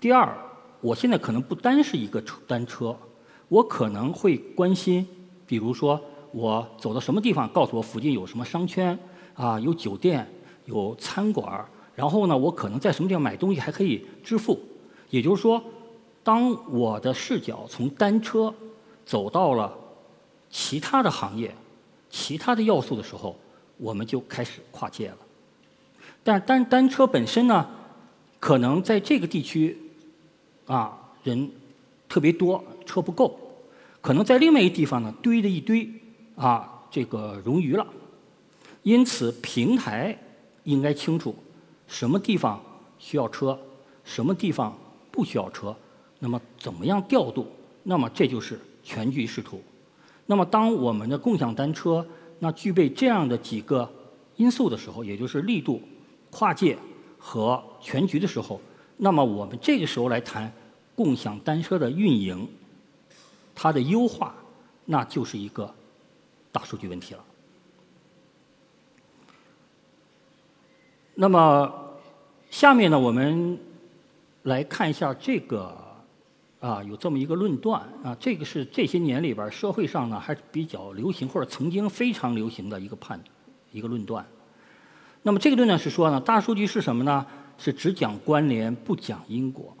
[0.00, 0.36] 第二，
[0.80, 2.98] 我现在可能不单是一个车单车，
[3.46, 5.06] 我可能会关心，
[5.46, 6.00] 比如说
[6.32, 8.98] 我走到什么地方，告诉我附近有什么商圈
[9.34, 10.28] 啊，有酒店，
[10.64, 14.58] 有餐馆儿，然后呢，我可能在什么地方买东西还可以支付。
[15.08, 15.62] 也就是说，
[16.24, 18.52] 当我的视角从单车
[19.06, 19.72] 走到了
[20.50, 21.54] 其他的行业、
[22.10, 23.38] 其他的要素的时候，
[23.76, 25.18] 我们就开始跨界了。
[26.24, 27.68] 但是单单车本身呢，
[28.38, 29.76] 可能在这个地区
[30.66, 31.50] 啊人
[32.08, 33.30] 特别多，车不够；
[34.00, 35.88] 可能在另外一个地方呢堆了一堆
[36.36, 37.86] 啊这个冗余了。
[38.82, 40.16] 因此，平台
[40.64, 41.34] 应该清楚
[41.86, 42.60] 什么地方
[42.98, 43.58] 需要车，
[44.04, 44.76] 什么地方
[45.10, 45.74] 不需要车，
[46.18, 47.46] 那么怎么样调度？
[47.84, 49.60] 那么这就是全局视图。
[50.26, 52.04] 那么，当我们的共享单车
[52.38, 53.88] 那具备这样的几个
[54.36, 55.80] 因素的时候，也就是力度、
[56.32, 56.76] 跨界
[57.18, 58.58] 和全局的时候，
[58.96, 60.50] 那么我们这个时候来谈
[60.96, 62.48] 共享单车的运营，
[63.54, 64.34] 它的优化，
[64.86, 65.72] 那就是一个
[66.50, 67.24] 大数据问题了。
[71.14, 71.70] 那么，
[72.50, 73.58] 下面呢，我们
[74.44, 75.80] 来看一下这个。
[76.62, 83.20] 啊，有这么一个论断啊，这个是这些年里边社会上呢还是比较流行，或者曾经非常流行的一个判
[83.72, 84.24] 一个论断。
[85.22, 87.26] 那么这个论断是说呢，大数据是什么呢？
[87.58, 89.76] 是只讲关联不讲因果。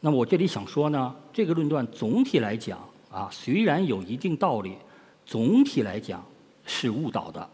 [0.00, 2.78] 那么我这里想说呢，这个论断总体来讲
[3.10, 4.76] 啊，虽然有一定道理，
[5.26, 6.24] 总体来讲
[6.64, 7.48] 是误导的。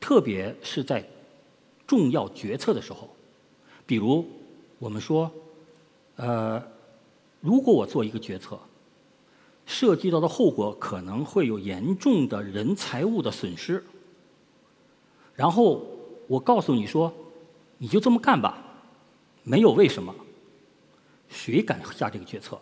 [0.00, 1.04] 特别是在
[1.86, 3.08] 重要决策的时候，
[3.86, 4.26] 比如
[4.78, 5.30] 我们说，
[6.16, 6.62] 呃。
[7.40, 8.56] 如果我做一个决策，
[9.66, 13.84] 涉及到的后果可能会有严重的人财物的损失，
[15.34, 15.84] 然后
[16.26, 17.12] 我告诉你说，
[17.78, 18.62] 你就这么干吧，
[19.42, 20.14] 没有为什么，
[21.28, 22.58] 谁敢下这个决策？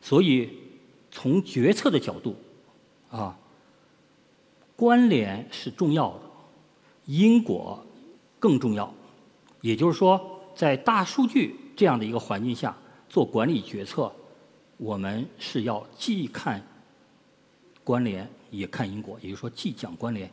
[0.00, 0.50] 所以
[1.10, 2.36] 从决策的角度，
[3.10, 3.36] 啊，
[4.76, 6.20] 关联是重要的，
[7.06, 7.84] 因果
[8.38, 8.92] 更重要。
[9.60, 12.76] 也就是说，在大数据这样的一个环境下。
[13.10, 14.12] 做管理决策，
[14.76, 16.64] 我们是要既看
[17.82, 20.30] 关联也看因果，也就是说既讲关联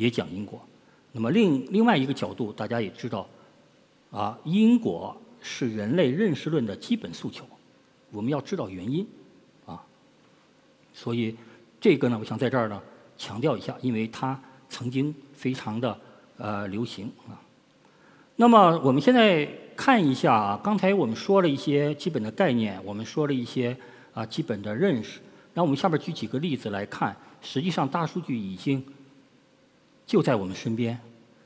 [0.00, 0.58] 也讲因果。
[1.12, 3.28] 那么另另外一个角度，大家也知道，
[4.10, 7.44] 啊，因果是人类认识论的基本诉求，
[8.10, 9.06] 我们要知道原因，
[9.66, 9.80] 啊，
[10.94, 11.36] 所以
[11.78, 12.80] 这个呢，我想在这儿呢
[13.18, 15.98] 强调一下，因为它曾经非常的
[16.38, 17.36] 呃流行啊。
[18.36, 19.46] 那么我们现在。
[19.80, 23.74] 看一下啊，刚才我们说了一些基本的概念，我们说了一些
[24.12, 25.20] 啊基本的认识。
[25.54, 28.84] 那我们下边举几个例子来看，实际上大数据已经
[30.10, 30.98] 就在我们身边，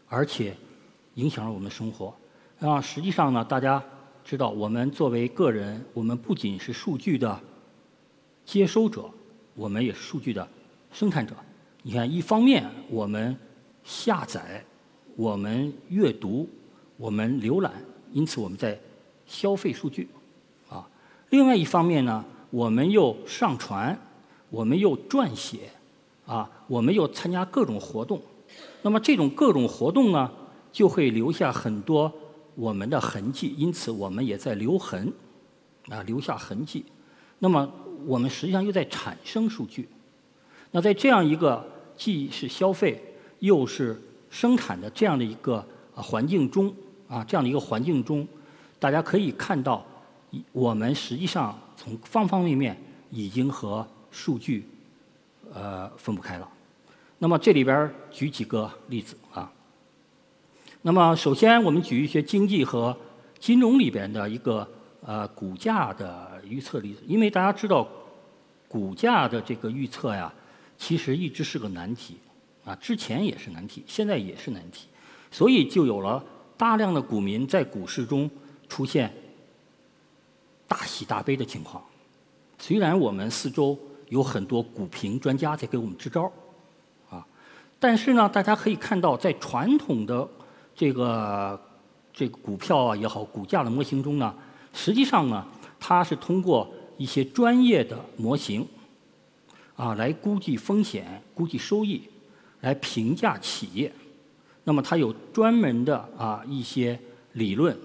[0.09, 0.57] 而且
[1.17, 2.15] 影响了我们的生活。
[2.61, 3.85] 啊，实际上呢，大家
[4.25, 7.39] 知道，我们作为个人，我们不仅是数据的
[8.43, 9.05] 接收者，
[9.55, 10.49] 我们也是数据的
[10.91, 11.37] 生产者。
[11.83, 13.37] 你看，一方面我们
[13.85, 14.65] 下载，
[15.15, 16.49] 我们阅读，
[16.97, 17.71] 我们浏览。
[18.13, 18.81] 因此，我们在
[19.27, 20.09] 消费数据，
[20.71, 20.89] 啊，
[21.29, 24.01] 另外一方面呢，我们又上传，
[24.49, 25.69] 我们又撰写，
[26.25, 28.23] 啊，我们又参加各种活动，
[28.85, 30.31] 那么这种各种活动呢，
[30.71, 32.13] 就会留下很多
[32.55, 35.11] 我们的痕迹，因此我们也在留痕，
[35.89, 36.85] 啊，留下痕迹。
[37.39, 37.67] 那么
[38.05, 39.89] 我们实际上又在产生数据。
[40.71, 41.67] 那在这样一个
[41.97, 43.03] 既是消费
[43.39, 46.71] 又是生产的这样的一个环境中。
[47.07, 48.27] 啊，这样的一个环境中，
[48.79, 49.85] 大家可以看到，
[50.53, 52.77] 我们实际上从方方面面
[53.11, 54.67] 已经和数据
[55.53, 56.49] 呃分不开了。
[57.25, 59.51] 那么这里边举几个例子啊。
[60.83, 62.95] 那么首先我们举一些经济和
[63.39, 64.69] 金融里边的一个
[65.01, 67.89] 呃股价的预测例子，因为大家知道
[68.69, 70.31] 股价的这个预测呀，
[70.77, 72.19] 其实一直是个难题
[72.63, 74.89] 啊，之前也是难题，现在也是难题，
[75.31, 76.23] 所以就有了。
[76.59, 78.31] 大量的股民在股市中
[78.69, 79.11] 出现
[80.69, 81.83] 大喜大悲的情况，
[82.59, 83.79] 虽然我们四周
[84.11, 86.44] 有很多股评专家在给我们支招啊，
[87.85, 90.27] 但是呢，大家可以看到，在传统的
[90.75, 91.61] 这个
[92.15, 94.35] 这个股票啊也好，股价的模型中呢，
[94.73, 95.47] 实际上呢，
[95.79, 96.67] 它是通过
[96.97, 98.67] 一些专业的模型
[99.77, 102.01] 啊来估计风险、估计收益，
[102.63, 103.93] 来评价企业。
[104.65, 106.99] 那么它有专门的啊一些
[107.33, 107.77] 理论，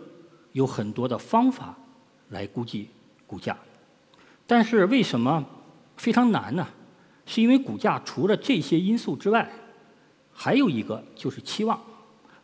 [0.54, 1.78] 有很多的方法
[2.30, 2.88] 来估计
[3.28, 3.58] 股价，
[4.48, 5.46] 但是为什么
[5.98, 6.66] 非常难呢？
[7.26, 9.52] 是因为股价除了这些因素之外，
[10.42, 11.78] 还有一个就是期望，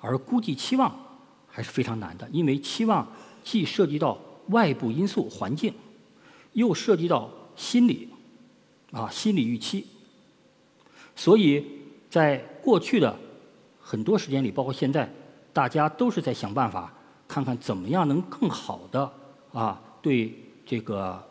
[0.01, 0.93] 而估计期望
[1.47, 3.07] 还是非常难的，因为期望
[3.41, 4.17] 既涉及到
[4.49, 5.73] 外部因素环境，
[6.51, 8.09] 又涉及到心理，
[8.91, 9.87] 啊心理预期，
[11.15, 11.65] 所以
[12.09, 13.17] 在过去的
[13.79, 15.09] 很多时间里，包括现在，
[15.53, 16.93] 大家都是在想办法，
[17.29, 19.09] 看看怎么样能更好的
[19.53, 21.25] 啊对这个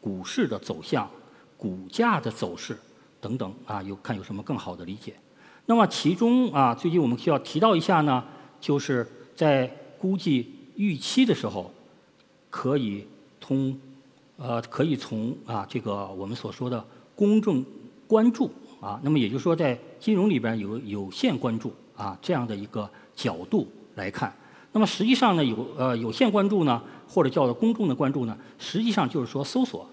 [0.00, 1.08] 股市的走向、
[1.56, 2.76] 股价的走势
[3.20, 5.14] 等等啊，有看有什么更好的理解。
[5.70, 8.24] 那么其中啊，最近我们需要提到一下呢，
[8.58, 11.70] 就是在估计预期的时候，
[12.48, 13.04] 可以
[13.38, 13.78] 通
[14.38, 16.82] 呃可以从啊这个我们所说的
[17.14, 17.62] 公众
[18.06, 18.50] 关注
[18.80, 24.34] 啊，那么也就是说在金融里边有有限关注啊这样的一个角度来看。
[24.72, 29.86] 那么实际上呢，有呃有限关注呢，或者叫做公众的关注呢，实际上就是说搜索，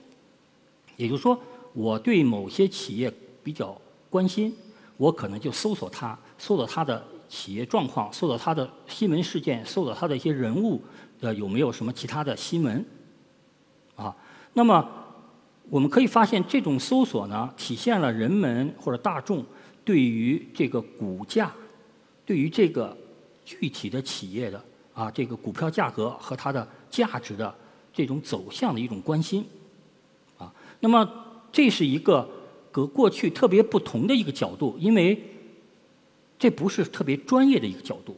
[0.95, 1.37] 也就是说
[1.73, 3.77] 我对某些企业比较
[4.09, 4.55] 关心。
[4.97, 10.81] 我可能就搜索它，搜索它的企业状况，搜索它的新闻事件，搜索它的一些人物
[11.19, 12.85] 的有没有什么其他的新闻，
[13.95, 14.15] 啊，
[14.53, 14.87] 那么
[15.69, 19.43] 我们可以发现，这种搜索呢，体现了人们或者大众
[19.83, 21.51] 对于这个股价，
[22.25, 22.95] 对于这个
[23.43, 27.53] 具体的企业的啊这个股票价格和它的价值的
[27.91, 29.45] 这种走向的一种关心，
[30.37, 31.09] 啊，那么
[31.51, 32.29] 这是一个。
[32.75, 35.17] 和过去特别不同的一个角度，因为
[36.37, 38.17] 这不是特别专业的一个角度，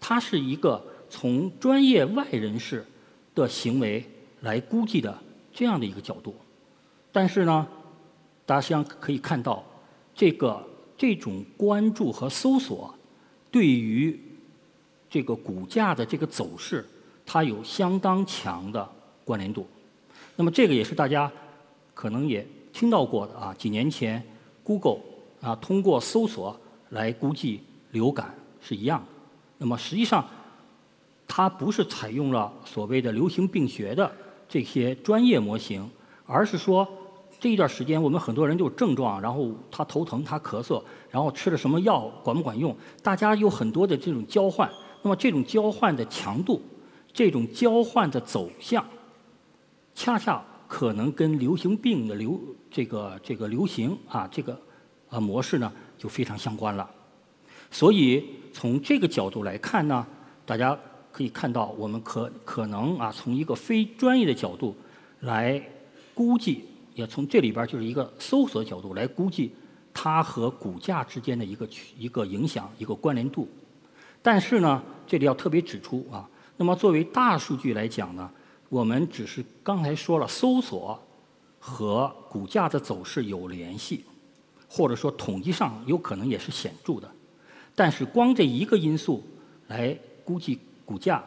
[0.00, 2.84] 它是一个从专业外人士
[3.32, 4.04] 的行为
[4.40, 5.16] 来估计的
[5.52, 6.34] 这样的一个角度。
[7.12, 7.64] 但是呢，
[8.44, 9.64] 大家实际上可以看到，
[10.16, 10.68] 这个
[10.98, 12.92] 这种关注和搜索
[13.52, 14.20] 对于
[15.08, 16.84] 这个股价的这个走势，
[17.24, 18.90] 它有相当强的
[19.24, 19.64] 关联度。
[20.34, 21.30] 那么这个也是大家
[21.94, 22.44] 可能也。
[22.76, 24.22] 听到过的啊，几年前
[24.62, 24.98] ，Google
[25.40, 26.54] 啊通过搜索
[26.90, 27.62] 来估计
[27.92, 29.06] 流感是一样的。
[29.56, 30.22] 那么实际上，
[31.26, 34.12] 它不是采用了所谓的流行病学的
[34.46, 35.90] 这些专业模型，
[36.26, 36.86] 而是说
[37.40, 42.76] 这一段时间我们很多人就症状，然后他头疼，他咳嗽，然后吃了什么药管不管用？
[43.02, 44.70] 大家有很多的这种交换。
[45.00, 46.60] 那么这种交换的强度，
[47.10, 48.84] 这种交换的走向，
[49.94, 54.60] 恰恰可能跟流行病的流这个这个流行啊，这个
[55.08, 56.88] 啊模式呢就非常相关了。
[57.70, 60.06] 所以从这个角度来看呢，
[60.44, 60.78] 大家
[61.10, 64.76] 可以看到，我们可可能啊从一个非专业的角度
[65.20, 65.60] 来
[66.14, 69.52] 估计，也从这里边就是一个搜索角度来估计
[69.92, 73.48] 它和股价之间的一个一个影响、一个关联度。
[74.22, 78.30] 但是呢，这里要特别指出啊，那么作为大数据来讲呢，
[78.68, 81.00] 我们只是刚才说了搜索。
[81.58, 84.04] 和股价的走势有联系，
[84.68, 87.10] 或者说统计上有可能也是显著的，
[87.74, 89.20] 但是光这一个因素
[89.66, 91.24] 来估计股价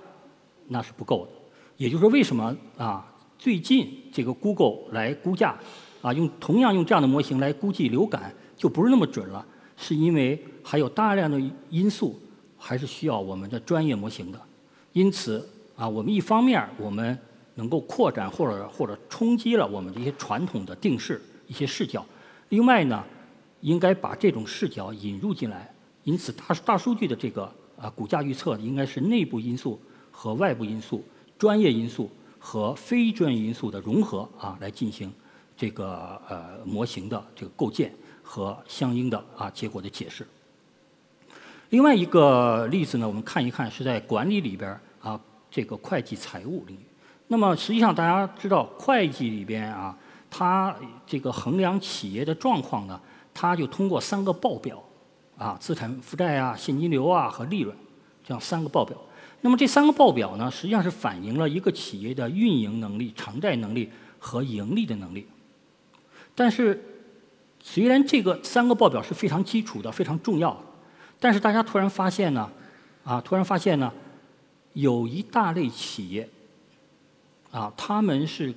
[0.70, 1.32] 那是不够的。
[1.76, 5.60] 也就是说，为什么啊最近这个 Google 来估价
[6.02, 11.38] 啊用同样用这样的模型来估计流感就不是那么准了，是因为还有大量的
[11.70, 12.18] 因素
[12.58, 14.40] 还是需要我们的专业模型的。
[14.94, 17.20] 因此啊，我们一方面我们。
[17.60, 22.06] 能够扩展或者或者冲击了我们这些传统的定式一些视角。
[22.48, 23.04] 另外呢，
[23.60, 25.70] 应该把这种视角引入进来。
[26.06, 27.44] 因此，大大数据的这个
[27.78, 29.78] 啊股价预测应该是内部因素
[30.10, 31.04] 和外部因素、
[31.38, 35.12] 专业因素和非专业因素的融合啊来进行
[35.58, 37.94] 这个呃模型的这个构建
[38.24, 40.26] 和相应的啊结果的解释。
[41.72, 45.20] 另外一个例子呢，我们看一看是在管理里边啊
[45.52, 46.89] 这个会计财务领域。
[47.32, 49.96] 那么实际上，大家知道会计里边啊，
[50.32, 53.00] 它这个衡量企业的状况呢，
[53.36, 54.84] 它就通过三个报表，
[55.38, 57.76] 啊，资产负债啊、现金流啊和利润，
[58.26, 58.98] 这样三个报表。
[59.42, 63.88] 那么这三个报表呢，实际上是反映了一个企业的运营能力、偿债能力
[64.18, 65.28] 和盈利的能力。
[66.34, 66.84] 但是，
[67.62, 70.60] 虽然这个三个报表是非常基础的、非常重要，
[71.20, 72.50] 但是大家突然发现呢，
[73.04, 73.94] 啊，突然发现呢，
[74.74, 76.28] 有一大类企业。
[77.52, 78.54] 啊，他们是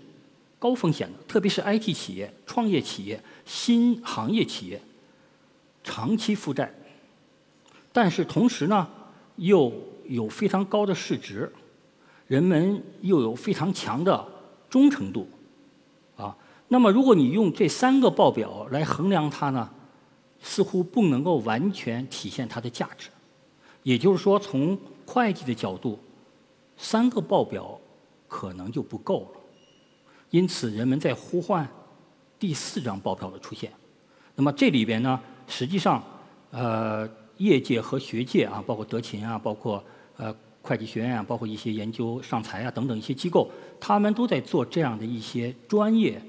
[0.59, 4.81] 高风险的，特别是 IT 企业、创业企业、新行业企业，
[5.83, 6.73] 长期负债，
[7.91, 8.87] 但是同时呢，
[9.37, 9.73] 又
[10.07, 11.51] 有非常高的市值，
[12.27, 14.25] 人们又有非常强的
[14.69, 15.27] 忠诚度，
[16.17, 16.37] 啊，
[16.69, 19.71] 那么如果你用这三个报表来衡量它呢，
[20.43, 23.09] 似乎不能够完全体现它的价值，
[23.83, 25.99] 也就是说，从会计的角度，
[26.77, 27.81] 三个报表。
[28.33, 29.41] 可能就不够了，
[30.31, 31.69] 因此人们在呼唤
[32.39, 33.71] 第四张报表的出现。
[34.35, 36.03] 那那么这里边呢，实际上
[36.51, 39.85] 呃，业界和学界啊，包括德勤啊，包括
[40.17, 46.21] 呃会计学院啊，包括一些研究上财啊等等一些机构，他们都在做这样的一些专业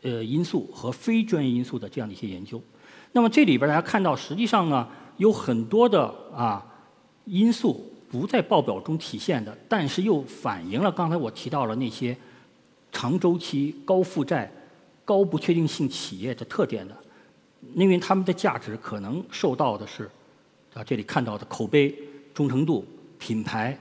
[0.00, 2.60] 呃因素和非专业因素的这样的一些研究。
[3.12, 6.66] 那么这里边大家看到，实际上呢，有很多的啊
[7.26, 12.14] 因素不在报表中体现的，但是又反映了刚才我提到了那些
[12.92, 14.52] 长周期、高负债、
[15.02, 16.94] 高不确定性企业的特点的，
[17.74, 20.10] 因为他们的价值可能受到的是
[20.74, 21.96] 啊这里看到的口碑、
[22.34, 22.84] 忠诚度、
[23.18, 23.78] 品牌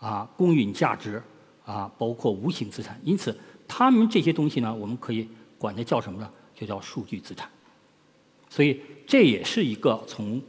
[0.00, 1.22] 啊公允价值
[1.64, 3.00] 啊，包括无形资产。
[3.04, 6.28] 因此，他们这些东西呢，我们可以管它叫什么呢？
[6.52, 7.48] 就叫数据资产。
[8.50, 10.42] 所以这也是一个从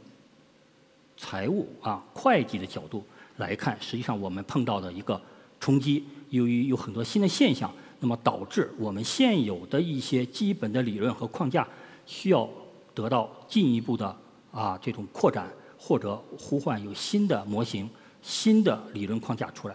[1.16, 3.04] 财务啊会计的角度
[3.40, 5.20] 来看，实际上我们碰到的一个
[5.58, 6.04] 冲击。
[6.28, 7.68] 由于有很多新的现象，
[7.98, 11.66] 那么导致我们现有的一些基本的理论和框架
[12.06, 12.48] 需要
[12.94, 14.16] 得到进一步的
[14.52, 17.90] 啊这种扩展，或者呼唤有新的模型、
[18.22, 19.74] 新的理论框架出来。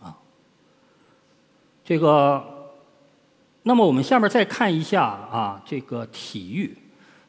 [0.00, 0.18] 啊，
[1.84, 2.72] 这个，
[3.62, 6.76] 那么我们下面再看一下啊这个体育。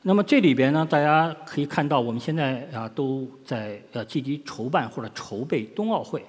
[0.01, 6.23] 那么这里边呢，大家可以看到，我们现在啊都在呃积极筹办或者筹备冬奥会。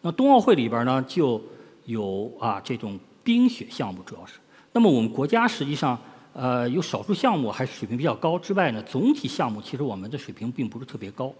[0.00, 1.38] 那冬奥会里边呢，就
[1.84, 4.38] 有啊这种冰雪项目，主要是。
[4.72, 5.98] 那么我们国家实际上
[6.32, 11.30] 呃有少数项目还是水平比较高之外呢，总体项目其实我们的水平并不是特别高。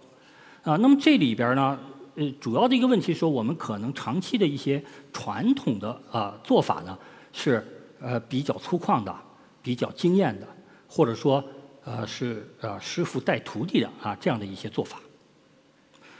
[0.61, 1.79] 啊，那么这里边呢，
[2.13, 6.95] 呃主要的一个问题说，我们可能长期的一些传统的啊做法呢，
[7.33, 7.65] 是
[7.99, 9.15] 呃比较粗犷的，
[9.63, 10.47] 比较经验的，
[10.87, 11.43] 或者说。
[11.83, 14.99] 呃，是呃师傅带徒弟的啊，这样的一些做法。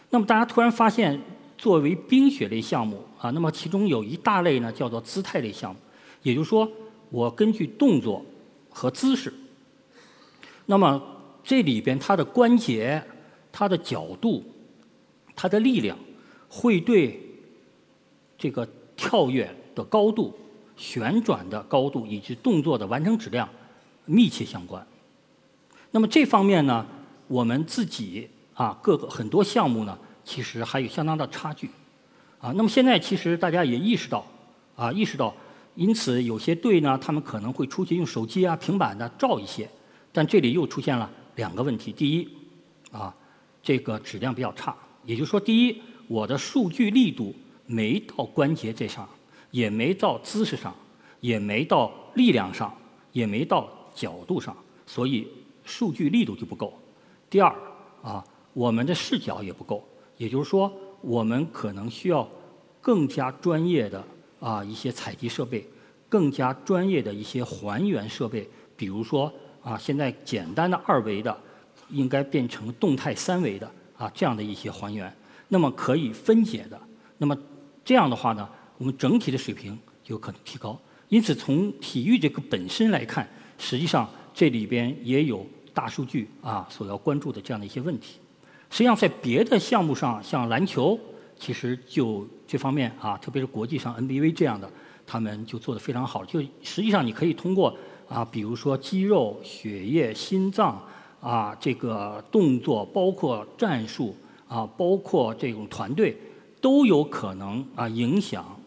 [0.10, 1.22] 那么大家突然发现，
[1.58, 5.80] 作为冰雪类项目啊，那么其中有一大类呢，叫做姿态类项目。
[6.24, 6.70] 也就是说，
[7.10, 8.26] 我根据动作
[8.70, 9.34] 和姿势，
[10.66, 11.02] 那么
[11.44, 13.04] 这里边它的关节、
[13.52, 14.44] 它的角度、
[15.36, 15.98] 它的力量，
[16.50, 17.20] 会对
[18.38, 20.38] 这个跳跃的高度、
[20.76, 23.48] 旋转的高度以及动作的完成质量
[24.06, 24.86] 密切相关。
[25.92, 26.86] 那么这方面呢，
[27.28, 31.70] 我们自己啊，各个很多项目呢，其实还有相当的差距，
[32.40, 34.26] 啊，那么现在其实大家也意识到，
[34.76, 35.36] 啊，意识到，
[35.76, 39.70] 因此有些队呢，他们可能会出去用手机啊、平板的照一些，
[40.14, 42.30] 但这里又出现了两个问题：第一，
[42.92, 43.14] 啊，
[43.62, 44.74] 这个质量比较差，
[45.04, 47.36] 也就是说，第一，我的数据力度
[47.66, 49.06] 没到关节这上，
[49.50, 50.74] 也没到姿势上，
[51.20, 52.74] 也没到力量上，
[53.12, 55.28] 也没到角度上，所以。
[55.72, 56.78] 数据力度就不够。
[57.30, 57.56] 第二
[58.04, 59.82] 啊，我们的视角也不够。
[60.18, 62.30] 也就是说，我们可能需要
[62.82, 64.04] 更加专业的
[64.42, 65.66] 啊一些采集设备，
[66.10, 68.48] 更加专业的一些还原设备。
[68.76, 69.32] 比如说
[69.64, 71.36] 啊，现在简单的二维的，
[71.90, 75.12] 应该变成动态三维的啊这样的一些还原。
[75.48, 76.78] 那么可以分解的。
[77.18, 77.38] 那么
[77.86, 78.48] 这样的话呢，
[78.78, 80.78] 我们整体的水平有可能提高。
[81.08, 83.26] 因此，从体育这个本身来看，
[83.58, 84.10] 实际上。
[84.34, 88.20] 这里边也有大数据啊所要关注的这样的一些问题。
[88.70, 90.98] 实际上，在别的项目上，像篮球，
[91.38, 94.70] 其实就这方面啊，特别是国际上 NBA 这样的，
[95.06, 96.24] 他们就做得非常好。
[96.24, 97.76] 就实际上，你可以通过
[98.08, 100.82] 啊，比如说肌肉、血液、心脏
[101.20, 104.16] 啊，这个动作，包括战术
[104.48, 106.18] 啊，包括这种团队，
[106.62, 108.58] 都有可能啊影响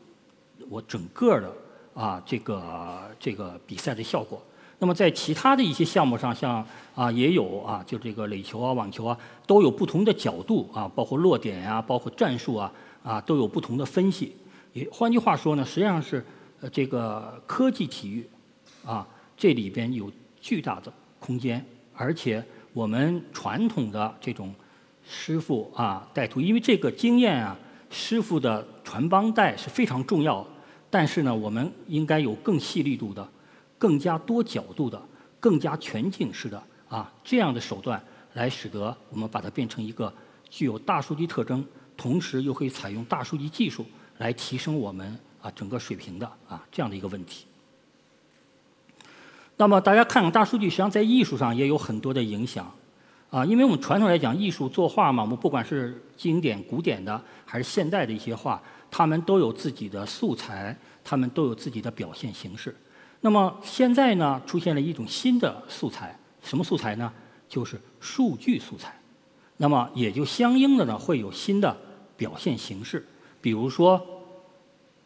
[0.68, 1.52] 我整个的
[1.94, 4.42] 啊这个这个比赛的效果。
[4.79, 9.16] 那么在其他的一些项目上，像啊也有啊，就这个垒球啊、网球啊，
[9.47, 12.72] 都有不同的角度啊，包括落点呀、包括战术啊，
[13.03, 14.35] 啊都有不同的分析。
[14.72, 16.25] 也换句话说呢，实际上是
[16.61, 18.29] 呃这个科技体育
[18.85, 19.07] 啊，
[19.37, 20.11] 这里边有
[20.41, 21.64] 巨大的空间，
[21.95, 24.53] 而且我们传统的这种
[25.07, 27.57] 师傅啊带徒，因为这个经验啊，
[27.89, 30.45] 师傅的传帮带是非常重要，
[30.91, 33.27] 但是呢，我们应该有更细力度的。
[33.79, 35.01] 更加多角度的、
[35.41, 38.03] 更加全景式的啊这样的手段，
[38.35, 40.12] 来使得我们把它变成一个
[40.49, 41.64] 具有大数据特征，
[41.97, 43.85] 同时又可以采用大数据技术
[44.18, 47.47] 来提升我们啊整个水平的啊这样的一个问题。
[49.57, 52.72] 那么大家看看大数据，实际上在艺术上也有很多的影响
[53.31, 58.61] 啊，因为我们传统来讲，艺术作画嘛，我们不管是经典古典的还是现代的一些画，
[58.91, 62.75] 他们都有自己的素材，他们都有自己的表现形式。
[63.25, 67.11] 那么现在呢，出现了一种新的素材，什么素材呢？
[67.49, 69.01] 就是数据素材。
[69.57, 71.75] 那么也就相应的呢，会有新的
[72.18, 73.03] 表现形式。
[73.41, 73.99] 比如说，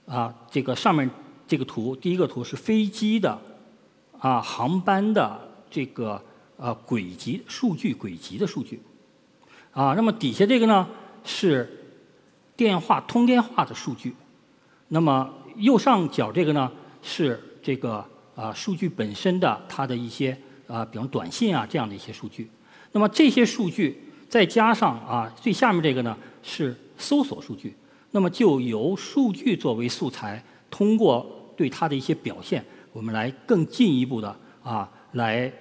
[0.04, 1.08] 啊，这个上面
[1.46, 3.40] 这个图，第一个图是飞机的，
[4.18, 5.38] 啊，航班的
[5.70, 6.20] 这个
[6.56, 8.82] 呃轨迹数据轨迹的数据，
[9.70, 10.88] 啊，那么底下这个呢
[11.22, 12.02] 是
[12.56, 14.16] 电话通电话的数据，
[14.88, 16.68] 那么右上角这个呢
[17.00, 18.02] 是这个
[18.34, 20.34] 啊数据本身的它的一些
[20.66, 22.48] 啊，比方短信啊这样的一些数据，
[22.92, 27.76] 那么这些数据再加上啊最下面这个呢是搜索数据，
[28.12, 35.52] 那么就由数据作为素材，通过对它的一些表现，我们来更进一步的啊来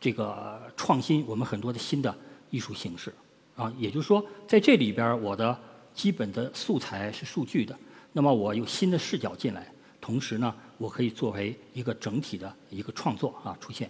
[0.00, 2.12] 这个创新我们很多的新的
[2.50, 3.14] 艺术形式。
[3.54, 5.56] 啊，也就是说在这里边我的
[5.94, 7.78] 基本的素材是数据的，
[8.12, 9.72] 那么我有新的视角进来，
[10.04, 13.88] 同时呢我可以作为一个整体的一个创作啊出现。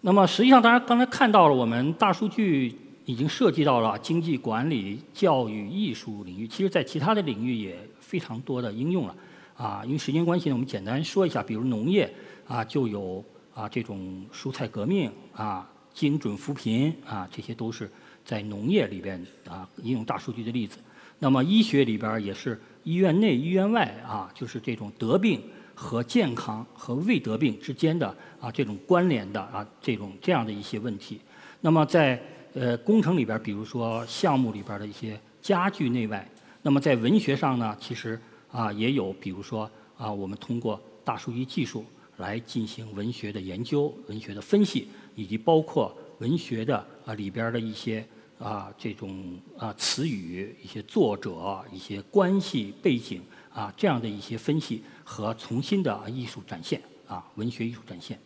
[0.00, 2.74] 那么实际上，大家刚才看到了，我们大数据
[3.04, 9.14] 已经涉及到了经济管理、教育、艺术领域，其实在其他的领域也非常多的应用了。
[9.54, 12.10] 啊，因为时间关系呢，我们简单说一下，比如农业
[12.48, 13.22] 啊，就有
[13.52, 17.90] 啊这种蔬菜革命啊、精准扶贫啊，这些都是
[18.24, 20.78] 在农业里边啊应用大数据的例子。
[21.18, 25.40] 那么医学里边也是医院内、医院外啊，就是这种得病
[25.74, 31.20] 和健康和未得病之间的啊这种关联的啊这种这样的一些问题。
[31.60, 32.20] 那么在
[32.54, 36.26] 呃工程里边，比如说项目里边的一些家具内外。
[36.62, 38.20] 那么在文学上呢，其实
[38.50, 41.84] 啊也有，比如说啊我们通过大数据技术
[42.16, 48.04] 来进行文学的研究、文学的分析，以及包括文学的啊里边的一些。
[48.42, 53.20] 啊，这种啊词语、一些作者、一些关系背景
[53.52, 58.18] 啊，这样的一些分析和重新的艺术展现啊，文学艺术展现。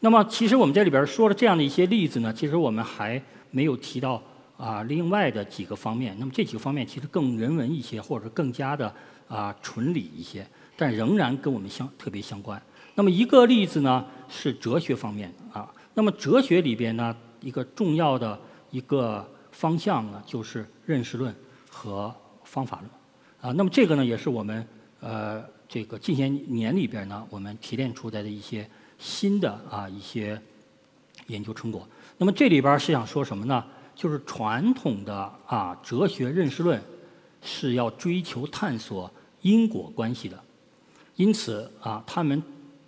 [0.00, 3.22] 那么，其实我们这里边说了这样的一些例子呢，其实我们还
[3.52, 4.20] 没有提到
[4.56, 6.16] 啊另外的几个方面。
[6.18, 8.92] 那么这几个方面其实更人文一些，或者更加的
[9.28, 10.44] 啊纯理一些，
[10.76, 12.60] 但仍然跟我们相特别相关。
[12.96, 15.72] 那么一个例子呢是哲学方面啊。
[15.94, 18.36] 那么哲学里边呢一个重要的
[18.72, 19.24] 一个。
[19.56, 21.34] 方向呢，就是认识论
[21.70, 22.90] 和方法论
[23.40, 23.56] 啊。
[23.56, 24.68] 那么这个呢，也是我们
[25.00, 30.38] 呃这个近些年里边呢，我们提炼出来的一些新的啊一些
[31.28, 31.88] 研究成果。
[32.18, 33.64] 那么这里边是想说什么呢？
[33.94, 35.14] 就是传统的
[35.46, 36.78] 啊哲学认识论
[37.40, 40.38] 是要追求探索因果关系的，
[41.14, 42.42] 因此啊，他们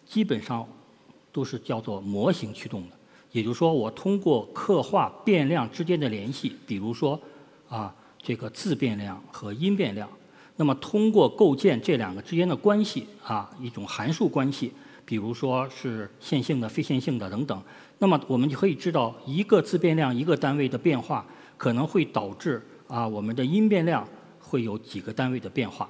[0.04, 0.68] 基本上
[1.32, 2.97] 都是叫做模型驱动的。
[3.32, 7.20] 也就是说，我通过刻画变量之间的联系，比如说
[7.68, 10.08] 啊，这个自变量和因变量，
[10.56, 14.72] 那么通过构建这两个之间的关系啊，一种函数关系，
[15.04, 17.62] 比如说是线性的、非线性的等等，
[17.98, 21.26] 那么我们就可以知道，一个自变量一个单位的变化，
[21.56, 24.06] 可能会导致啊我们的因变量
[24.40, 25.88] 会有几个单位的变化。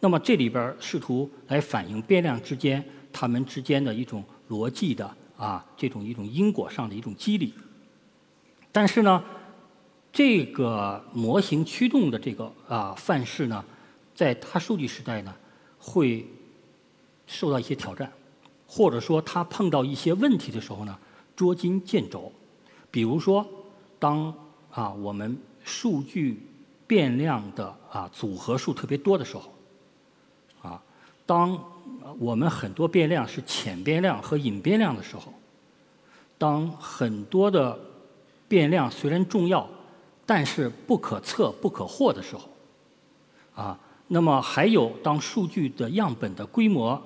[0.00, 2.82] 那么这里边试图来反映变量之间
[3.12, 5.08] 它们之间的一种逻辑的。
[5.40, 7.54] 啊，这种一种因果上的一种激励，
[8.70, 9.24] 但是呢，
[10.12, 13.64] 这个模型驱动的这个啊范式呢，
[14.14, 15.34] 在大数据时代呢，
[15.78, 16.26] 会
[17.26, 18.12] 受到一些挑战，
[18.66, 20.98] 或者说它碰到一些问题的时候呢，
[21.34, 22.30] 捉襟见肘。
[22.90, 23.46] 比如说，
[23.98, 24.34] 当
[24.70, 26.46] 啊我们数据
[26.86, 29.50] 变量的啊组合数特别多的时候，
[31.30, 31.56] 当
[32.18, 35.32] 我们很多变量是潜变量和隐变量的时候，
[36.36, 37.78] 当很多的
[38.48, 39.64] 变量虽然重要，
[40.26, 42.48] 但是不可测、不可获的时候，
[43.54, 43.78] 啊，
[44.08, 47.00] 那么还有当数据的样本的规模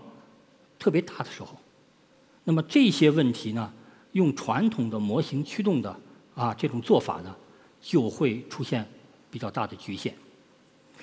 [0.78, 1.54] 特别大的时候，
[2.44, 3.70] 那么这些问题呢，
[4.12, 5.94] 用传统的模型驱动的
[6.34, 7.36] 啊这种做法呢，
[7.78, 8.88] 就会出现
[9.30, 10.14] 比较大的局限。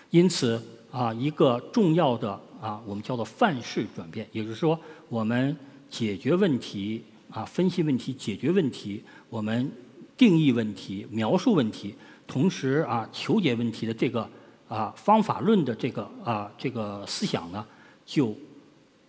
[0.10, 0.60] 因此
[0.92, 2.40] 啊，一个重要的。
[2.62, 4.80] 啊，我们叫做范式转变，也就是说，
[5.10, 5.58] 我们
[5.90, 9.72] 解决问题啊，分析问题，解决问题，我们
[10.16, 11.96] 定义问题，描述问题，
[12.28, 14.30] 同时啊，求解问题的这个
[14.68, 17.66] 啊方法论的这个啊这个思想呢，
[18.06, 18.36] 就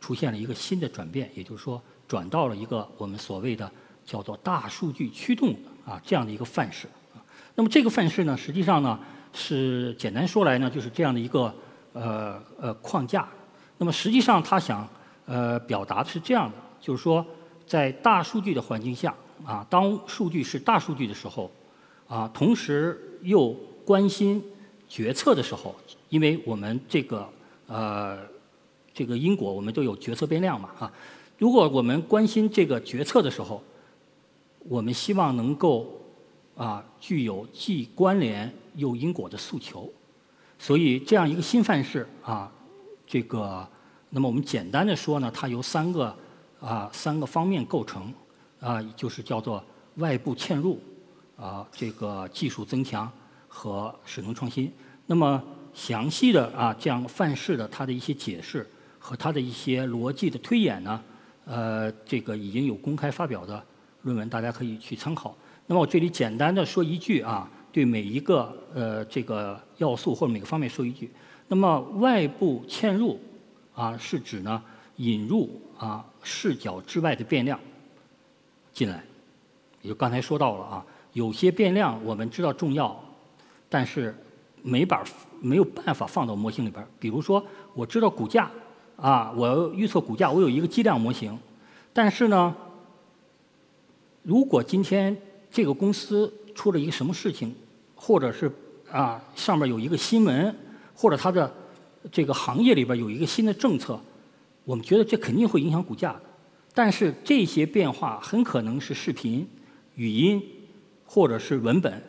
[0.01, 1.79] 出现了一个新的转变，也就是说，
[2.09, 3.71] 转到了一个我们所谓的
[4.07, 5.55] 叫做大数据驱动
[5.85, 6.89] 啊这样的一个范式。
[7.55, 8.99] 那么这个范式呢，实际上呢
[9.35, 11.55] 是简单说来呢，就是这样的一个
[11.93, 13.29] 呃呃框架。
[13.79, 14.89] 那么实际上，他想
[15.27, 17.25] 呃表达的是这样的，就是说，
[17.67, 19.15] 在大数据的环境下
[19.45, 21.51] 啊，当数据是大数据的时候
[22.07, 23.51] 啊，同时又
[23.85, 24.43] 关心
[24.89, 25.75] 决策的时候，
[26.09, 27.29] 因为我们这个
[27.67, 28.19] 呃
[28.95, 30.93] 这个因果，我们都有决策变量嘛啊。
[31.39, 33.61] 如果我们关心这个决策的时候，
[34.69, 35.89] 我们希望能够
[36.55, 39.91] 啊具有既关联又因果的诉求，
[40.63, 42.49] 所以这样一个新范式啊。
[43.05, 43.69] 这个，
[44.11, 46.17] 那么我们简单的说呢，它由三个
[46.61, 48.15] 啊三个方面构成
[48.61, 49.63] 啊，就是叫做
[49.97, 50.81] 外部嵌入
[51.37, 53.11] 啊这个技术增强
[53.49, 54.73] 和使能创新。
[55.05, 55.43] 那么
[55.75, 58.65] 详细的啊这样范式的它的一些解释
[59.01, 61.03] 和它的一些逻辑的推演呢，
[61.45, 63.61] 呃这个已经有公开发表的
[64.03, 65.37] 论文，大家可以去参考。
[65.67, 71.11] 那么我这里简单的说一句啊，对每一个呃这个要素或者每个方面说一句。
[71.49, 73.19] 那么外部嵌入
[73.75, 74.63] 啊是指呢
[74.97, 77.59] 引入啊视角之外的变量
[78.73, 79.03] 进来，
[79.81, 82.99] 也就刚才说到了啊，有些变量我们知道重要，
[83.69, 84.15] 但是
[84.63, 85.03] 没法
[85.41, 86.87] 没有办法放到模型里边儿。
[87.01, 87.45] 比如说
[87.75, 88.51] 我知道股价
[88.97, 91.37] 啊，我预测股价，我有一个计量模型，
[91.93, 92.55] 但是呢，
[94.23, 95.15] 如果今天
[95.51, 97.55] 这个公司出了一个什么事情，
[97.95, 98.51] 或者是
[98.91, 100.55] 啊上面有一个新闻，
[100.95, 101.53] 或者它的
[102.11, 104.01] 这个行业里边有一个新的政策，
[104.65, 106.23] 我们觉得这肯定会影响股价的。
[106.75, 109.47] 但是这些变化很可能是视频、
[109.95, 110.43] 语音
[111.05, 112.03] 或者是文本，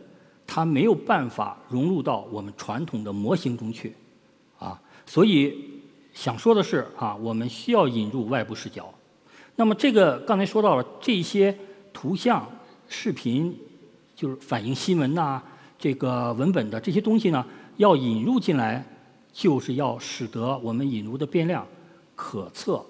[0.48, 3.94] 它没有办法融入到我们传统的模型中去，
[4.58, 5.82] 啊，所以
[6.14, 8.94] 想说的是啊，我们需要引入外部视角。
[9.56, 11.56] 那么这个刚才说到了这些
[11.92, 12.50] 图像、
[12.88, 13.56] 视频，
[14.24, 15.44] 就是反映新闻呐、
[15.78, 17.46] 这个文本的这些东西呢，
[17.76, 18.82] 要引入进来，
[19.34, 21.68] 就是要使得我们引入的变量
[22.16, 22.82] 可测、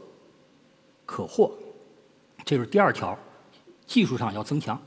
[1.04, 1.52] 可获。
[2.46, 3.18] 这是第二条，
[3.88, 4.80] 技术上要增强。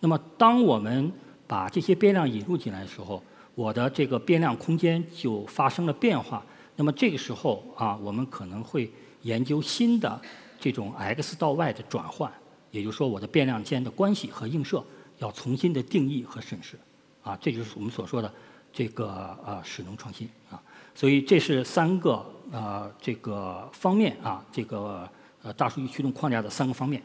[0.00, 1.10] 那么，当我们
[1.46, 3.22] 把这些变量引入进来的时候，
[3.54, 6.44] 我的这个变量空间就发生了变化。
[6.76, 10.20] 那么这个时候啊，我们可能会研究新的
[10.60, 12.30] 这种 x 到 y 的转换，
[12.70, 14.84] 也就是说，我的变量间的关系和映射
[15.18, 16.78] 要重新的定义和审视。
[17.22, 18.32] 啊，这就是我们所说的
[18.72, 20.62] 这个呃使能创新啊。
[20.94, 25.08] 所以这是三个呃这个方面啊，这个。
[25.46, 27.02] 呃，大数据驱动框架的三个方面。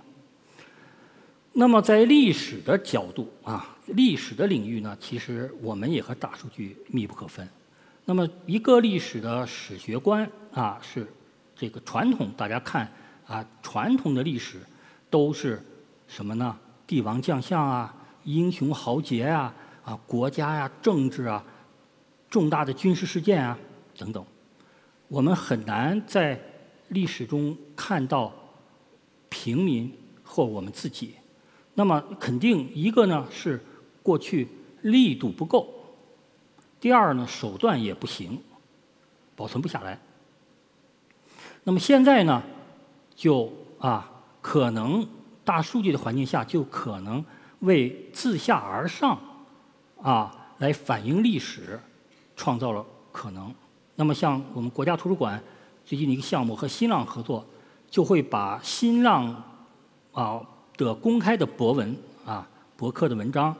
[1.51, 7.45] 那么，在历史的角度啊，历史的领域呢，其实我们也和大数据密不可分。
[8.05, 11.05] 那么，一个历史的史学观啊，是
[11.53, 12.89] 这个传统，大家看
[13.28, 14.62] 啊，传统的历史
[15.10, 15.62] 都是
[16.07, 16.57] 什么呢？
[16.88, 17.93] 帝王将相啊，
[18.36, 19.53] 英雄豪杰啊，
[19.84, 21.43] 啊，国家呀，政治啊，
[22.30, 23.57] 重大的军事事件啊
[23.97, 24.23] 等等。
[25.07, 26.39] 我们很难在
[26.89, 28.32] 历史中看到
[29.30, 29.91] 平民
[30.23, 31.15] 或我们自己，
[31.73, 33.59] 那么肯定一个呢是
[34.03, 34.47] 过去
[34.84, 35.67] 力度不够，
[36.80, 38.39] 第二呢手段也不行，
[39.36, 39.99] 保存不下来。
[41.63, 42.43] 那么现在呢，
[43.15, 44.07] 就啊
[44.39, 45.07] 可能
[45.43, 47.25] 大数据的环境下就可能
[47.60, 49.18] 为自下而上
[50.01, 51.80] 啊来反映历史
[52.36, 53.53] 创造了可能。
[53.95, 55.41] 那么像我们国家图书馆。
[55.86, 57.43] 最近的一个项目和新浪合作，
[57.89, 59.26] 就会把新浪
[60.12, 60.39] 啊
[60.78, 62.47] 的公开的博文啊
[62.78, 63.55] 博客的文章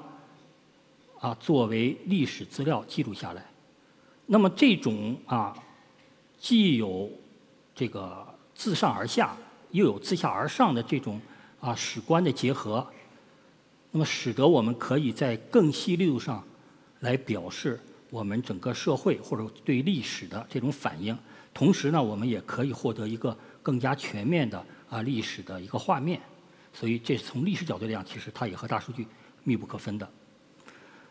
[1.20, 3.44] 啊作为历史资料记录下来。
[4.28, 5.58] 那么这种啊
[6.38, 7.10] 既有
[7.74, 8.24] 这个
[8.54, 9.36] 自上而下，
[9.72, 11.20] 又有自下而上的这种
[11.60, 12.86] 啊史观的结合，
[13.92, 16.44] 那么使得我们可以在更细力度上
[17.00, 17.80] 来表示
[18.10, 21.18] 我们整个社会或者对历史的这种反应。
[21.54, 26.22] 同时呢，我们也可以获得一个更加全面的啊历史的一个画面，
[26.72, 29.06] 所以这是从历史角度来讲，其实它也和大数据
[29.44, 30.08] 密不可分的。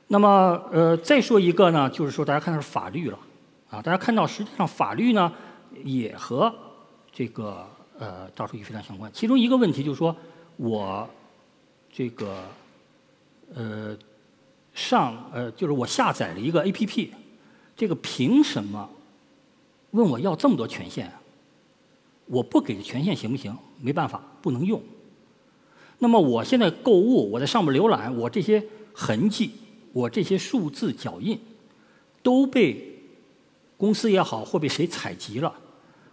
[0.07, 3.19] 那么呃，再说一个呢，就是说大家看到是法律了
[3.69, 5.31] 啊，大家看到实际上法律呢
[5.85, 6.55] 也和
[7.13, 7.69] 这个
[7.99, 9.11] 呃大数据非常相关。
[9.13, 10.17] 其中一个问题就是说，
[10.57, 11.07] 我
[11.93, 12.43] 这个
[13.55, 13.97] 呃
[14.75, 17.09] 上呃就是我下载了一个 APP，
[17.77, 18.89] 这个凭什么？
[19.93, 21.11] 问我要这么多权限，
[22.27, 23.57] 我不给权限行不行？
[23.81, 24.83] 没办法，不能用。
[25.99, 29.53] 那么我现在购物，我在上面浏览，我这些痕迹，
[29.93, 31.41] 我这些数字脚印，
[32.23, 33.01] 都被
[33.77, 35.53] 公司也好，或被谁采集了，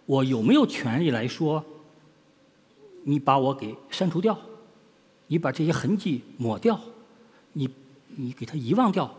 [0.06, 1.62] 我有没有权利来说，
[3.04, 4.36] 你把我给删除掉，
[5.26, 6.80] 你把这些痕迹抹掉，
[7.58, 7.66] 你
[8.14, 9.10] 你给它遗忘掉，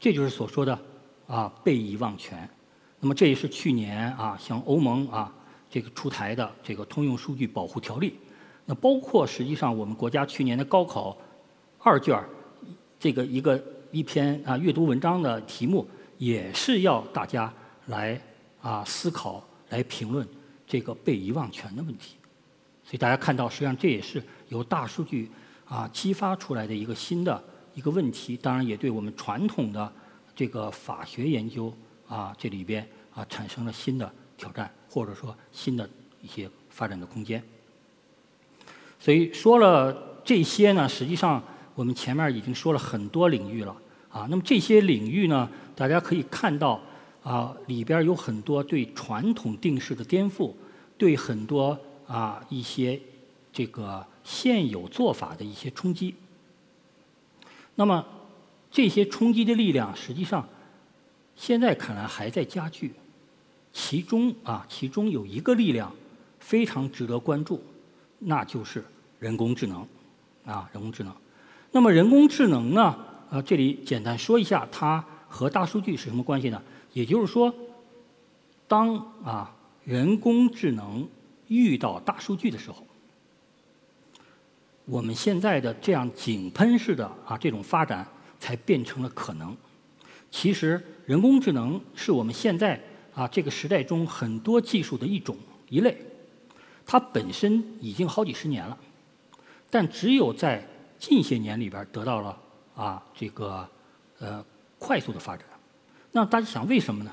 [0.00, 0.78] 这就是所说的
[1.26, 2.48] 啊被遗忘权。
[2.98, 5.30] 那么这也是去年啊，像欧盟啊
[5.68, 8.14] 这个出台的这个通用数据保护条例。
[8.64, 11.14] 那包括实际上我们国家去年的高考
[11.80, 12.18] 二卷
[12.98, 15.86] 这个一个一篇啊阅读文章的题目，
[16.16, 17.52] 也是要大家
[17.88, 18.18] 来
[18.62, 20.26] 啊思考、来评论
[20.66, 22.16] 这个被遗忘权的问题。
[22.84, 25.30] 所以大家看到，实际上这也是由大数据
[25.66, 27.42] 啊激发出来的一个新的
[27.74, 28.36] 一个问题。
[28.36, 29.92] 当然，也对我们传统的
[30.34, 31.72] 这个法学研究。
[32.08, 35.88] 啊，这里边啊产生了新的挑战，或者说新的
[36.20, 37.42] 一些发展的空间。
[39.00, 41.42] 所以说了这些呢，实际上
[41.74, 43.74] 我们前面已经说了很多领域了
[44.10, 44.26] 啊。
[44.28, 46.78] 那么这些领域呢，大家可以看到
[47.22, 50.52] 啊，里边有很多对传统定式的颠覆，
[50.98, 53.00] 对很多啊一些
[53.50, 56.14] 这个现有做法的一些冲击。
[57.74, 58.04] 那么
[58.70, 60.48] 这些冲击的力量，实际上
[61.34, 62.92] 现在看来还在加剧。
[63.72, 65.90] 其中啊，其中有一个力量
[66.38, 67.62] 非常值得关注，
[68.18, 68.84] 那就是
[69.18, 69.86] 人工智能
[70.44, 71.14] 啊，人工智能。
[71.70, 72.82] 那么人工智能呢？
[73.30, 76.62] 啊，这里简单说一下，它和大数据是什么关系呢？
[76.92, 77.54] 也就是说，
[78.68, 78.94] 当
[79.24, 81.08] 啊人工智能
[81.48, 82.86] 遇到大数据的时候，
[84.84, 88.06] 我们现在的这样井喷式的啊这种发展
[88.38, 89.56] 才变成了可能。
[90.30, 92.80] 其实人工智能是我们现在。
[93.14, 95.36] 啊，这个时代中很多技术的一种
[95.68, 95.98] 一类，
[96.86, 98.74] 它本身已经好几十年了，
[99.68, 100.66] 但只有在
[100.98, 102.38] 近些年里边得到了
[102.74, 103.68] 啊这个
[104.18, 104.42] 呃
[104.78, 105.44] 快速的发展。
[106.10, 107.12] 那大家想为什么呢？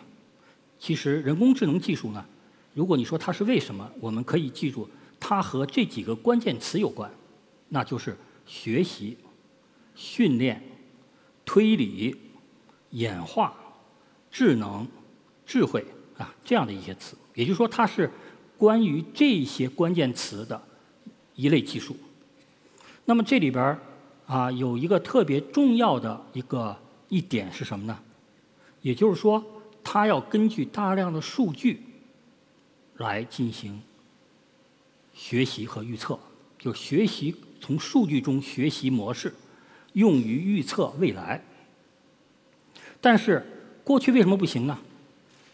[0.79, 2.25] 其实人工智能技术呢，
[2.73, 4.89] 如果你说它是为什么，我们可以记住
[5.19, 7.11] 它和这几个关键词有关，
[7.69, 9.17] 那就是学习、
[9.95, 10.61] 训练、
[11.45, 12.15] 推理、
[12.89, 13.55] 演化、
[14.29, 14.87] 智能。
[15.51, 15.83] 智慧
[16.15, 18.07] 啊，这样的一些词，也就是说，它是
[18.55, 20.61] 关于这些关键词的
[21.33, 21.97] 一类技术。
[23.05, 23.75] 那么这里边
[24.27, 27.99] 啊，有一个特别重要的一个一点是什么呢？
[28.83, 29.43] 也就是说，
[29.83, 31.81] 它要根据大量的数据
[32.97, 33.81] 来进行
[35.15, 36.19] 学习和预测，
[36.59, 39.33] 就学习从数据中学习模式，
[39.93, 41.43] 用于预测未来。
[43.01, 43.45] 但是
[43.83, 44.77] 过去为什么不行呢？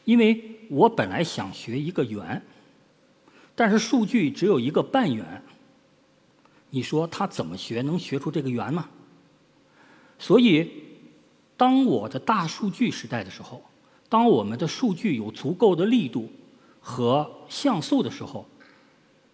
[0.03, 2.41] 因为我本来想学一个圆，
[3.55, 5.43] 但是数据只有一个半圆，
[6.69, 8.89] 你说他怎么学能学出这个圆吗？
[10.17, 10.69] 所以，
[11.57, 13.63] 当我的大数据时代的时候，
[14.07, 16.29] 当我们的数据有足够的力度
[16.79, 18.47] 和像素的时候，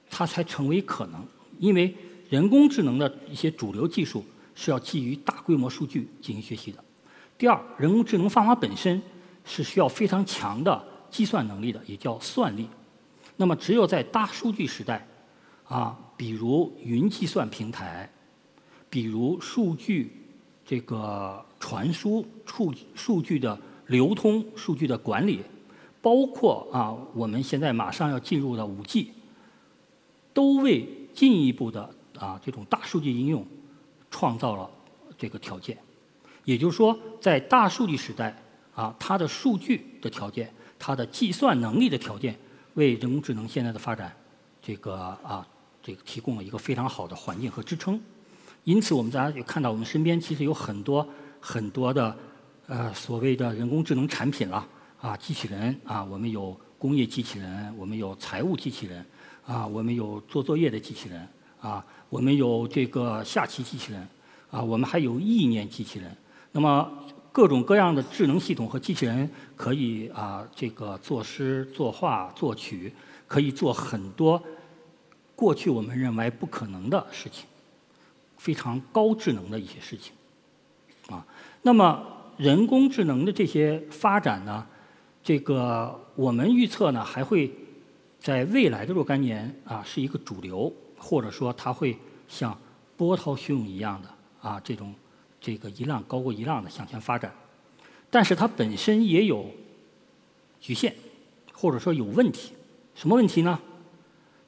[0.10, 1.26] 它才成为可能。
[1.60, 1.96] 因为
[2.32, 4.26] 人工智能的一些主流技术
[4.56, 6.84] 是要基于大规模数据进行学习的。
[7.38, 9.00] 第二，人工智能方法本身。
[9.44, 12.68] 是需要非常强的计算能力的，也叫算力。
[13.38, 15.04] 那么，只有在大数据时代，
[15.64, 18.08] 啊，比如云计算平台，
[18.88, 20.16] 比如数据
[20.64, 25.42] 这个传输、数数据的流通、数据的管理，
[26.04, 29.12] 包括啊，我们现在马上要进入的五 G，
[30.36, 31.90] 都为进一步的
[32.22, 33.46] 啊这种大数据应用
[34.10, 34.70] 创造了
[35.18, 35.78] 这个条件。
[36.46, 38.34] 也就是说，在大数据时代。
[38.74, 40.50] 啊，它的数据的条件，
[40.80, 42.34] 它的计算能力的条件，
[42.76, 44.16] 为人工智能现在的发展，
[44.62, 45.46] 这个啊，
[45.84, 48.02] 这个提供了一个非常好的环境和支撑。
[48.64, 51.06] 因此，我们大家也看到，我们身边其实有很多
[51.42, 52.16] 很多的
[52.68, 54.66] 呃所谓的人工智能产品了
[55.02, 59.06] 啊，机器人啊，我们有工业机器人，我们有财务机器人
[59.46, 61.28] 啊，我们有做作业的机器人
[61.62, 64.08] 啊，我们有这个下棋机器人
[64.50, 66.14] 啊，我们还有意念机器人。
[66.52, 66.92] 那么
[67.32, 72.94] 各种各样的智能系统和机器人可以啊，这个作诗、作画、作曲，
[73.28, 74.42] 可以做很多
[75.36, 77.46] 过去我们认为不可能的事情，
[78.38, 80.12] 非常高智能的一些事情，
[81.10, 81.26] 啊。
[81.62, 82.04] 那么
[82.38, 84.66] 人工智能的这些发展呢，
[85.24, 87.50] 这个我们预测呢，还会
[88.20, 91.98] 在未来的若干年啊，是一个主流，或者说它会
[92.28, 92.58] 像
[92.96, 94.08] 波涛汹涌一样的
[94.42, 94.94] 啊这种。
[95.44, 97.34] 这个一浪高过一浪的向前发展，
[98.12, 99.50] 但是它本身也有
[100.60, 100.94] 局限，
[101.52, 102.54] 或者说有问题。
[102.94, 103.60] 什么问题呢？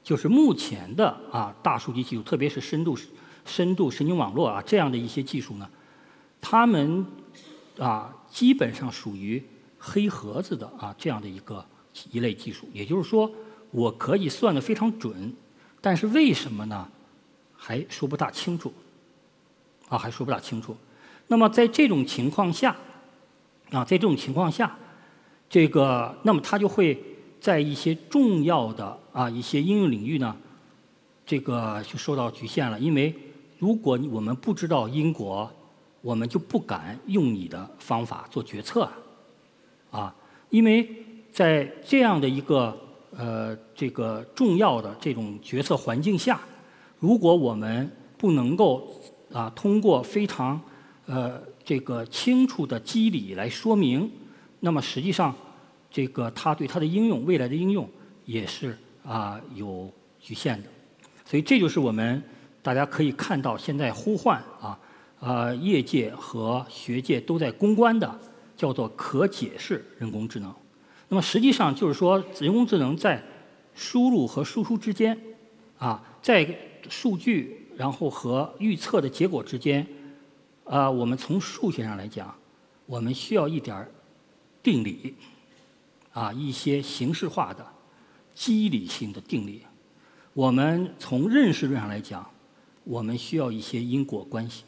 [0.04, 2.96] 就是目前的啊大数据技术，特别是深度
[3.44, 5.68] 深度神经网络啊这样的一些技术呢，
[6.40, 7.04] 它们
[7.76, 9.42] 啊基本上属于
[9.80, 11.66] 黑盒子的啊这样的一个
[12.12, 12.68] 一类技术。
[12.72, 13.28] 也就是说，
[13.72, 15.34] 我可以算得非常准，
[15.84, 16.88] 但是为什么呢？
[17.54, 18.72] 还说不大清楚。
[19.90, 20.74] 啊，还说不大清楚。
[21.26, 22.74] 那么在这种情况下，
[23.70, 24.74] 啊，在这种情况下，
[25.46, 26.98] 这个，那么它就会
[27.38, 30.34] 在一些重要的啊一些应用领域呢，
[31.26, 32.80] 这个就受到局限了。
[32.80, 33.14] 因为
[33.58, 35.52] 如果我们不知道因果，
[36.00, 38.88] 我们就不敢用你的方法做决策
[39.90, 40.14] 啊。
[40.48, 40.88] 因为
[41.30, 42.74] 在这样的一个
[43.16, 46.40] 呃这个重要的这种决策环境下，
[46.98, 48.88] 如果我们不能够
[49.32, 50.60] 啊，通过非常
[51.06, 54.10] 呃这个清楚的机理来说明，
[54.60, 55.34] 那么实际上
[55.90, 57.88] 这个它对它的应用未来的应用
[58.24, 59.90] 也是啊有
[60.20, 60.68] 局限的，
[61.24, 62.22] 所以这就是我们
[62.62, 64.78] 大家可以看到，现在呼唤啊，
[65.20, 68.18] 呃，业界和学界都在攻关的，
[68.56, 70.54] 叫做可解释人工智能。
[71.08, 73.22] 那么实际上就是说，人工智能在
[73.74, 75.18] 输入和输出之间，
[75.78, 76.46] 啊，在
[76.88, 79.86] 数据然后和预测的结果之间，
[80.64, 82.34] 啊，我们从数学上来讲，
[82.86, 83.90] 我们需要一点儿
[84.62, 85.14] 定理，
[86.12, 87.66] 啊，一些形式化的、
[88.34, 89.62] 机理性的定理。
[90.32, 92.28] 我们从认识论上来讲，
[92.82, 94.64] 我们需要一些因果关系。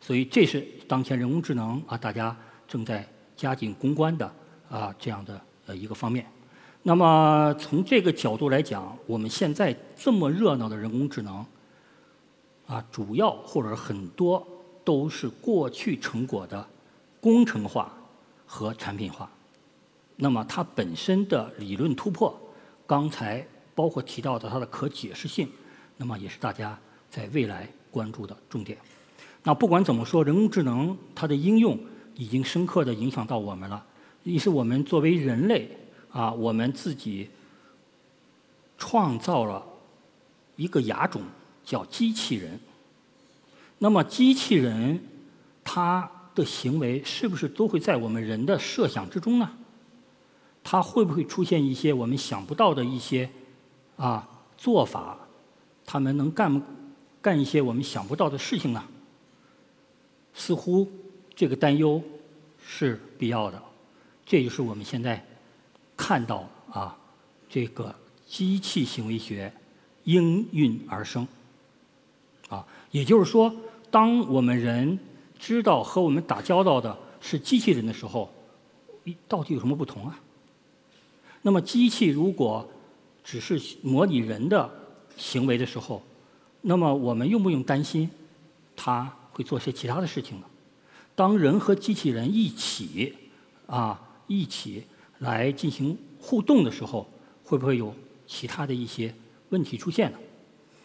[0.00, 3.06] 所以这是当前人工智能啊，大家正在
[3.36, 4.34] 加紧攻关的
[4.68, 5.40] 啊这样的
[5.70, 6.26] 呃一个方面。
[6.82, 11.46] 那么从这个角度来讲，我们现在这么热闹的人工智能，
[12.66, 14.46] 啊，主要或者很多
[14.82, 16.66] 都是过去成果的
[17.20, 17.92] 工程化
[18.46, 19.30] 和产品化。
[20.16, 22.36] 那么它本身的理论突破，
[22.86, 25.48] 刚才包括提到的它的可解释性，
[25.96, 26.78] 那么也是大家
[27.10, 28.76] 在未来关注的重点。
[29.42, 31.78] 那不管怎么说，人工智能它的应用
[32.14, 33.84] 已经深刻的影响到我们了，
[34.22, 35.76] 也是我们作为人类。
[36.12, 37.30] 啊，我们自己
[38.76, 39.64] 创造了
[40.56, 41.22] 一个亚种，
[41.64, 42.58] 叫机器人。
[43.78, 45.00] 那么，机器人
[45.62, 49.48] 它的行为是不是都会在我们人的设想之中呢？
[50.64, 53.30] 它会不会出现一些我们想不到的一些
[53.96, 55.16] 啊做法？
[55.86, 56.60] 他们能干
[57.22, 58.84] 干一些我们想不到的事情呢？
[60.34, 60.90] 似乎
[61.36, 62.02] 这个担忧
[62.60, 63.62] 是必要的。
[64.30, 65.20] 这就是我们现在。
[65.96, 66.96] 看到啊，
[67.46, 67.94] 这个
[68.26, 69.52] 机器行为学
[70.04, 71.28] 应运而生
[72.48, 73.54] 啊，也就是说，
[73.90, 74.98] 当我们人
[75.38, 78.32] 知道和我们打交道的是机器人的时候，
[79.28, 80.18] 到底有什么不同啊？
[81.42, 82.66] 那么，机器如果
[83.22, 84.70] 只是模拟人的
[85.18, 86.02] 行为的时候，
[86.62, 88.08] 那么我们用不用担心
[88.74, 90.46] 它会做些其他的事情呢？
[91.14, 93.14] 当人和机器人一起
[93.66, 94.00] 啊，
[94.30, 94.84] 一起。
[95.20, 97.06] 来进行互动的时候，
[97.44, 97.94] 会不会有
[98.26, 99.14] 其他的一些
[99.50, 100.18] 问题出现呢？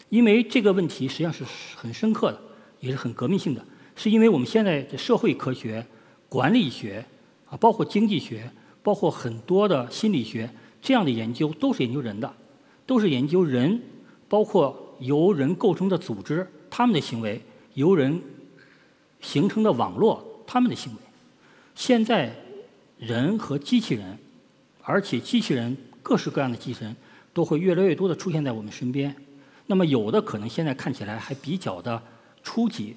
[0.09, 1.41] 因为这个问题实际上是
[1.73, 2.41] 很深刻的，
[2.81, 3.65] 也是很革命性的。
[3.95, 5.87] 是因为我们现在的社会科学、
[6.27, 7.05] 管理学
[7.49, 8.51] 啊，包括经济学，
[8.83, 10.49] 包括很多的心理学
[10.81, 12.35] 这样的研究，都是研究人的，
[12.85, 13.81] 都是研究人，
[14.27, 17.41] 包括由人构成的组织他们的行为，
[17.75, 18.21] 由人
[19.21, 20.99] 形成的网络他们的行为。
[21.73, 22.35] 现在
[22.97, 24.17] 人和机器人。
[24.81, 26.95] 而且机器人各式各样的机器人
[27.33, 29.15] 都会越来越多的出现在我们身边。
[29.65, 31.99] 那么有的可能现在看起来还比较的
[32.43, 32.95] 初级，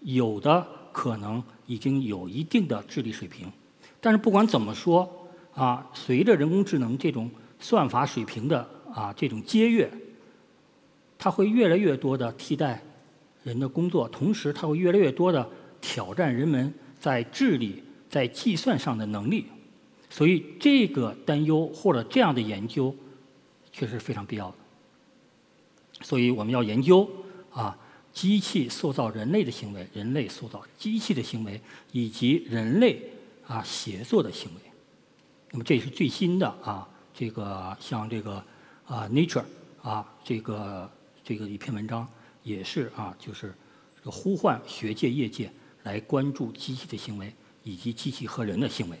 [0.00, 3.52] 有的可能已经有一定的智力水平。
[4.00, 7.30] 但是不管怎么说啊，随着人工智能这种
[7.60, 9.90] 算法水平的啊这种阶跃，
[11.18, 12.82] 它会越来越多的替代
[13.42, 15.46] 人的工作，同时它会越来越多的
[15.82, 17.82] 挑战人们在智力、
[18.16, 19.44] 在计算上的能力。
[20.08, 22.94] 所以，这个担忧或者这样的研究，
[23.70, 24.56] 确实非常必要的。
[26.00, 27.06] 所以，我们要研究
[27.50, 27.76] 啊，
[28.14, 31.60] 机器塑造人类的行为，人类塑造机器的行为，
[31.92, 33.02] 以及人类
[33.46, 34.60] 啊协作的行为。
[35.50, 38.42] 那么，这是最新的啊，这个像这个
[38.86, 39.44] 啊《Nature》
[39.88, 40.90] 啊，这个
[41.22, 42.08] 这个一篇文章，
[42.42, 43.52] 也是啊，就是
[44.04, 45.52] 呼唤学界、业界
[45.82, 47.34] 来关注机器的行为
[47.66, 48.96] 以及机器和人的行为。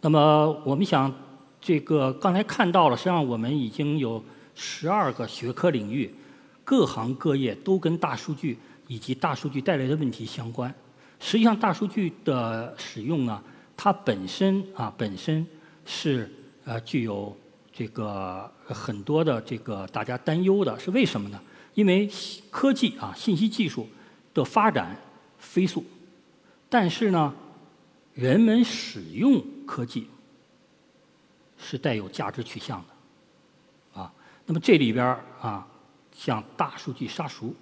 [0.00, 1.14] 那么我们想，
[1.60, 4.22] 这个刚才看到了，实际上我们已经有
[4.56, 6.12] 十二个学科领域，
[6.64, 8.58] 各行各业都跟大数据
[8.88, 10.74] 以及大数据带来的问题相关。
[11.20, 13.40] 实际上，大数据的使用呢，
[13.76, 15.46] 它本身啊本身
[15.84, 16.28] 是
[16.64, 17.36] 呃具有
[17.72, 21.40] 这个很多的这个大家担忧的，是为什么呢？
[21.74, 22.10] 因为
[22.50, 23.86] 科技啊信息技术
[24.34, 24.96] 的发展
[25.40, 25.84] 飞速，
[26.68, 27.34] 但是呢。
[28.12, 30.08] 人们使用科技
[31.56, 34.12] 是带有价值取向的，啊，
[34.44, 35.66] 那么这里边啊，
[36.12, 37.54] 像大数据杀熟，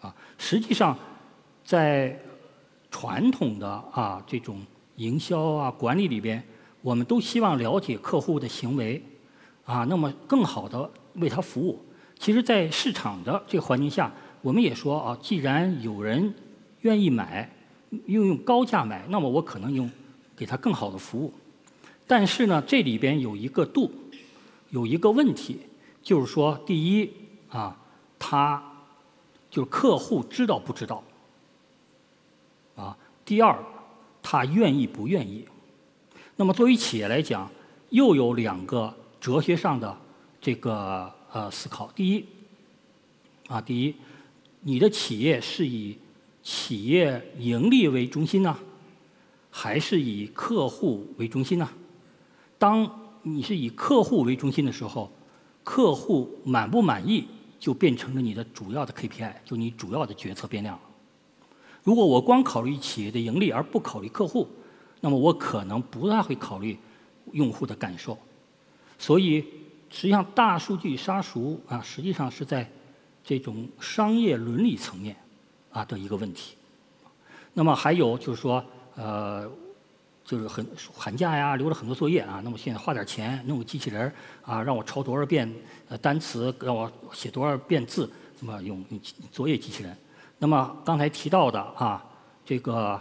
[0.00, 0.98] 啊，实际上
[1.64, 2.20] 在
[2.90, 4.60] 传统的啊这种
[4.96, 6.44] 营销啊管理里边，
[6.82, 9.02] 我们都希望了解客户的行为，
[9.64, 11.80] 啊，那么更好的为他服务。
[12.18, 16.34] 其实，在市场的这个环境下，我们也说啊，既然有人
[16.82, 17.50] 愿意买。
[18.06, 19.90] 用用高价买，那么我可能用
[20.36, 21.34] 给他更好的服务。
[22.06, 23.90] 但是呢，这里边有一个度，
[24.68, 25.58] 有一个问题，
[26.00, 27.10] 就是说，第一
[27.48, 27.76] 啊，
[28.16, 28.62] 他
[29.50, 31.02] 就是客户知道不知道
[32.76, 32.96] 啊？
[33.24, 33.58] 第二，
[34.22, 35.44] 他愿意不愿意？
[36.36, 37.50] 那么作为企业来讲，
[37.88, 39.98] 又有两个哲学上的
[40.40, 41.90] 这个呃思考。
[41.90, 42.24] 第一，
[43.48, 43.96] 啊，第一，
[44.60, 45.98] 你的企业是以
[46.42, 48.56] 企业盈利为中心呢，
[49.50, 51.68] 还是以客户为中心呢？
[52.58, 52.90] 当
[53.22, 55.10] 你是以客户为中心的时候，
[55.62, 57.26] 客户满不满意
[57.58, 60.78] 就变成了你的主要的 KPI，就你主要的决策变量。
[61.82, 64.48] 如果我光考虑企业的盈利而不考虑客户，
[65.00, 66.78] 那么我可能不大会考虑
[67.32, 68.18] 用户的感受。
[68.98, 69.40] 所以，
[69.90, 72.70] 实际上大数据杀熟啊，实际上是在
[73.24, 75.16] 这种商业伦理层面
[75.72, 76.56] 啊的一个问题。
[77.52, 78.64] 那么还有就是说，
[78.96, 79.50] 呃。
[80.22, 80.64] 就是很
[80.94, 82.40] 寒假呀，留了很多作业啊。
[82.44, 84.12] 那么现在花点钱弄个机器人
[84.42, 85.52] 啊，让我抄多少遍
[85.88, 88.08] 呃单词，让我写多少遍字，
[88.38, 89.00] 那么用用
[89.32, 89.96] 作业机器人。
[90.38, 92.04] 那么刚才提到的啊，
[92.44, 93.00] 这个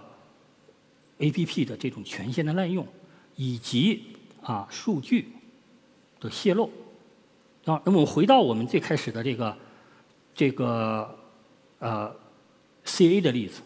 [1.19, 2.87] A P P 的这种权限的滥用，
[3.35, 5.31] 以及啊数据
[6.19, 6.71] 的泄露
[7.65, 7.79] 啊。
[7.85, 9.55] 那么我们回到我们最开始的这个
[10.33, 11.15] 这个
[11.77, 12.11] 呃
[12.89, 13.61] C A 的例子。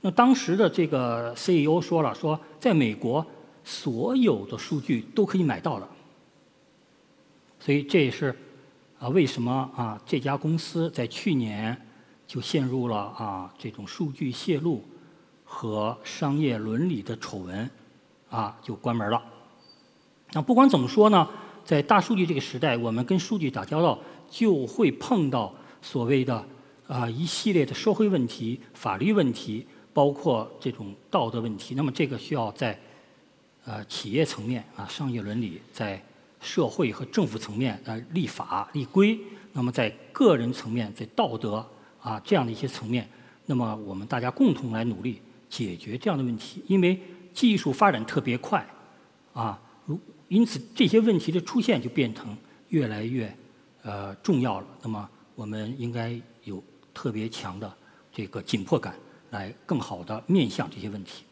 [0.00, 3.24] 那当时的这个 CEO 说了，说在美国
[3.64, 5.88] 所有的数据都可以买到了，
[7.58, 8.36] 所以这也是
[8.98, 11.76] 啊为什么啊这家公司在去年
[12.26, 14.84] 就陷入了啊这种数据泄露
[15.44, 17.68] 和商业伦理的丑闻
[18.30, 19.20] 啊就关门了。
[20.32, 21.28] 那不管怎么说呢，
[21.64, 23.98] 在大数据这个时代，我们跟数据打交道
[24.30, 26.44] 就会碰到所谓的
[26.88, 29.66] 啊一系列的社会问题、法律问题。
[29.96, 32.78] 包括这种道德问题，那么这个需要在
[33.64, 35.98] 呃企业层面啊商业伦理，在
[36.38, 39.18] 社会和政府层面呃立法立规，
[39.54, 41.66] 那么在个人层面在道德
[41.98, 43.08] 啊这样的一些层面，
[43.46, 47.00] 那么我们大家共同来努力解决这样的问题，因为
[47.32, 48.62] 技术发展特别快
[49.32, 52.36] 啊，如因此这些问题的出现就变成
[52.68, 53.34] 越来越
[53.82, 56.20] 呃重要了，那么我们应该
[56.96, 57.66] 特别强的
[58.10, 58.94] 这个紧迫感。
[59.30, 61.24] 来更好的面向这些问题。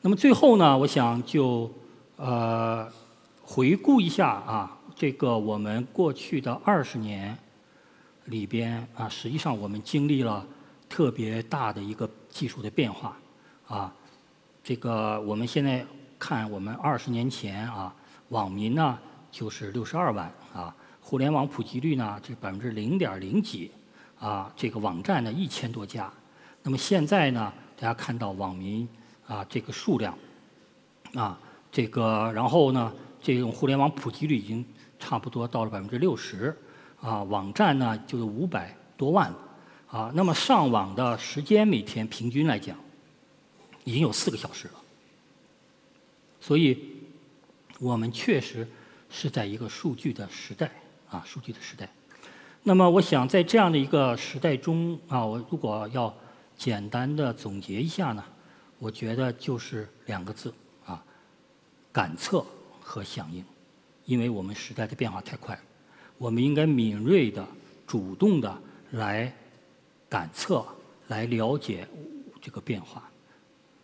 [0.00, 1.70] 那么最后呢，我想就
[2.16, 2.90] 呃
[3.40, 7.38] 回顾一下啊，这个我们过去的二十年
[8.24, 10.44] 里边啊，实际上我们经历了
[10.88, 13.16] 特别大的一个技术的变化
[13.68, 13.94] 啊。
[14.64, 15.86] 这个我们现在
[16.18, 17.94] 看，我们二十年前啊，
[18.30, 18.98] 网民呢
[19.30, 23.70] 就是六十二万啊，互联网普及率呢是百分之零点零几
[24.22, 26.10] 啊，这个网站呢一千多家。
[26.62, 28.88] 那么现在呢，大家看到网民
[29.26, 30.16] 啊这个数量
[31.14, 31.36] 啊
[31.72, 34.64] 这个，然后呢，这种互联网普及率已经
[35.00, 36.56] 差不多到了百分之六十
[37.00, 39.34] 啊，网站呢就有五百多万
[39.88, 40.12] 啊。
[40.14, 42.78] 那么上网的时间每天平均来讲，
[43.82, 44.74] 已经有四个小时了。
[46.40, 46.78] 所以，
[47.80, 48.68] 我们确实
[49.10, 50.70] 是在一个数据的时代
[51.10, 51.88] 啊，数据的时代。
[52.64, 56.14] 那么，我想在这样的一个时代中啊，我如果要
[56.56, 58.24] 简单的总结一下呢，
[58.78, 60.54] 我觉得就是两个字
[60.86, 61.04] 啊，
[61.90, 62.44] 感测
[62.80, 63.44] 和响应，
[64.04, 65.58] 因为我们时代的变化太快，
[66.18, 67.44] 我们应该敏锐的、
[67.84, 68.56] 主动的
[68.92, 69.34] 来
[70.08, 70.64] 感测、
[71.08, 71.84] 来了解
[72.40, 73.10] 这个变化。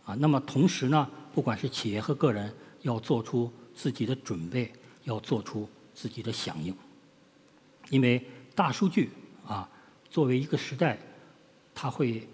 [0.04, 0.14] 啊。
[0.14, 4.72] 那么同时呢，不管是企业和个人，要做出自己的准备，
[5.02, 6.72] 要做出自己的响应，
[7.90, 8.24] 因为
[8.58, 9.10] 大数据
[9.46, 9.68] 啊，
[10.10, 10.98] 作为一个时代，
[11.72, 12.26] 它会。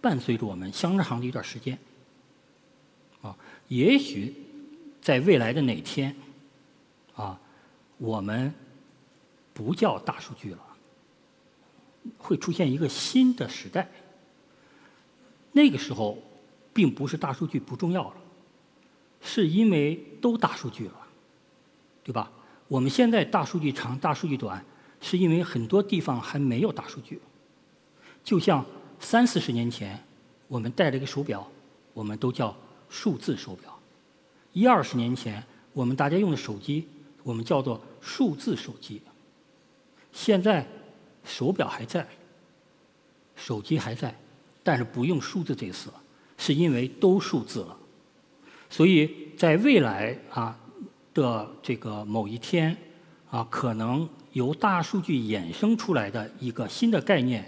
[0.00, 1.78] 伴随着我们相当长的一段时间，
[3.22, 3.38] 啊，
[3.68, 4.34] 也许
[5.00, 6.12] 在未来的哪天，
[7.14, 7.38] 啊，
[7.98, 8.52] 我们
[9.54, 10.58] 不叫大数据了，
[12.18, 13.88] 会出现一个新的时代。
[15.52, 16.18] 那个时候，
[16.74, 18.16] 并不是大数据不重要了，
[19.20, 21.06] 是因为都大数据了，
[22.02, 22.28] 对吧？
[22.66, 24.64] 我们现在大数据长、大数据短，
[25.02, 27.20] 是因为很多地方还没有大数据，
[28.24, 28.64] 就像。
[29.04, 30.00] 三四十年前，
[30.46, 31.44] 我们戴了一个手表，
[31.92, 32.56] 我们都叫
[32.88, 33.68] 数字手表；
[34.52, 35.42] 一二十年前，
[35.72, 36.86] 我们大家用的手机，
[37.24, 39.02] 我们叫做数字手机。
[40.12, 40.64] 现在，
[41.24, 42.06] 手表还在，
[43.34, 44.16] 手机还在，
[44.62, 45.90] 但是不用数字这个词，
[46.38, 47.76] 是因为都数字了。
[48.70, 50.56] 所以在未来啊
[51.12, 52.76] 的这个某一天
[53.32, 57.44] 啊，可能由大数据衍生出来的一个新的概念。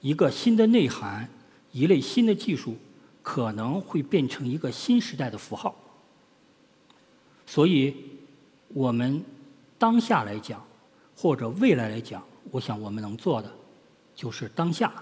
[0.00, 1.28] 一个新的内涵，
[1.72, 2.76] 一类新的技术，
[3.20, 5.74] 可能会变成一个新时代的符号。
[7.44, 7.92] 所以，
[8.68, 9.20] 我们
[9.76, 10.64] 当下来讲，
[11.16, 13.52] 或者未来来讲，我想我们能做的，
[14.14, 14.92] 就是当下，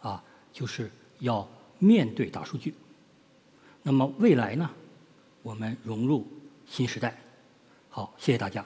[0.00, 0.88] 啊，就是
[1.18, 1.48] 要
[1.80, 2.72] 面对大数据。
[3.82, 4.70] 那么未来呢，
[5.42, 6.24] 我们融入
[6.68, 7.18] 新时代。
[7.88, 8.64] 好，谢谢大家。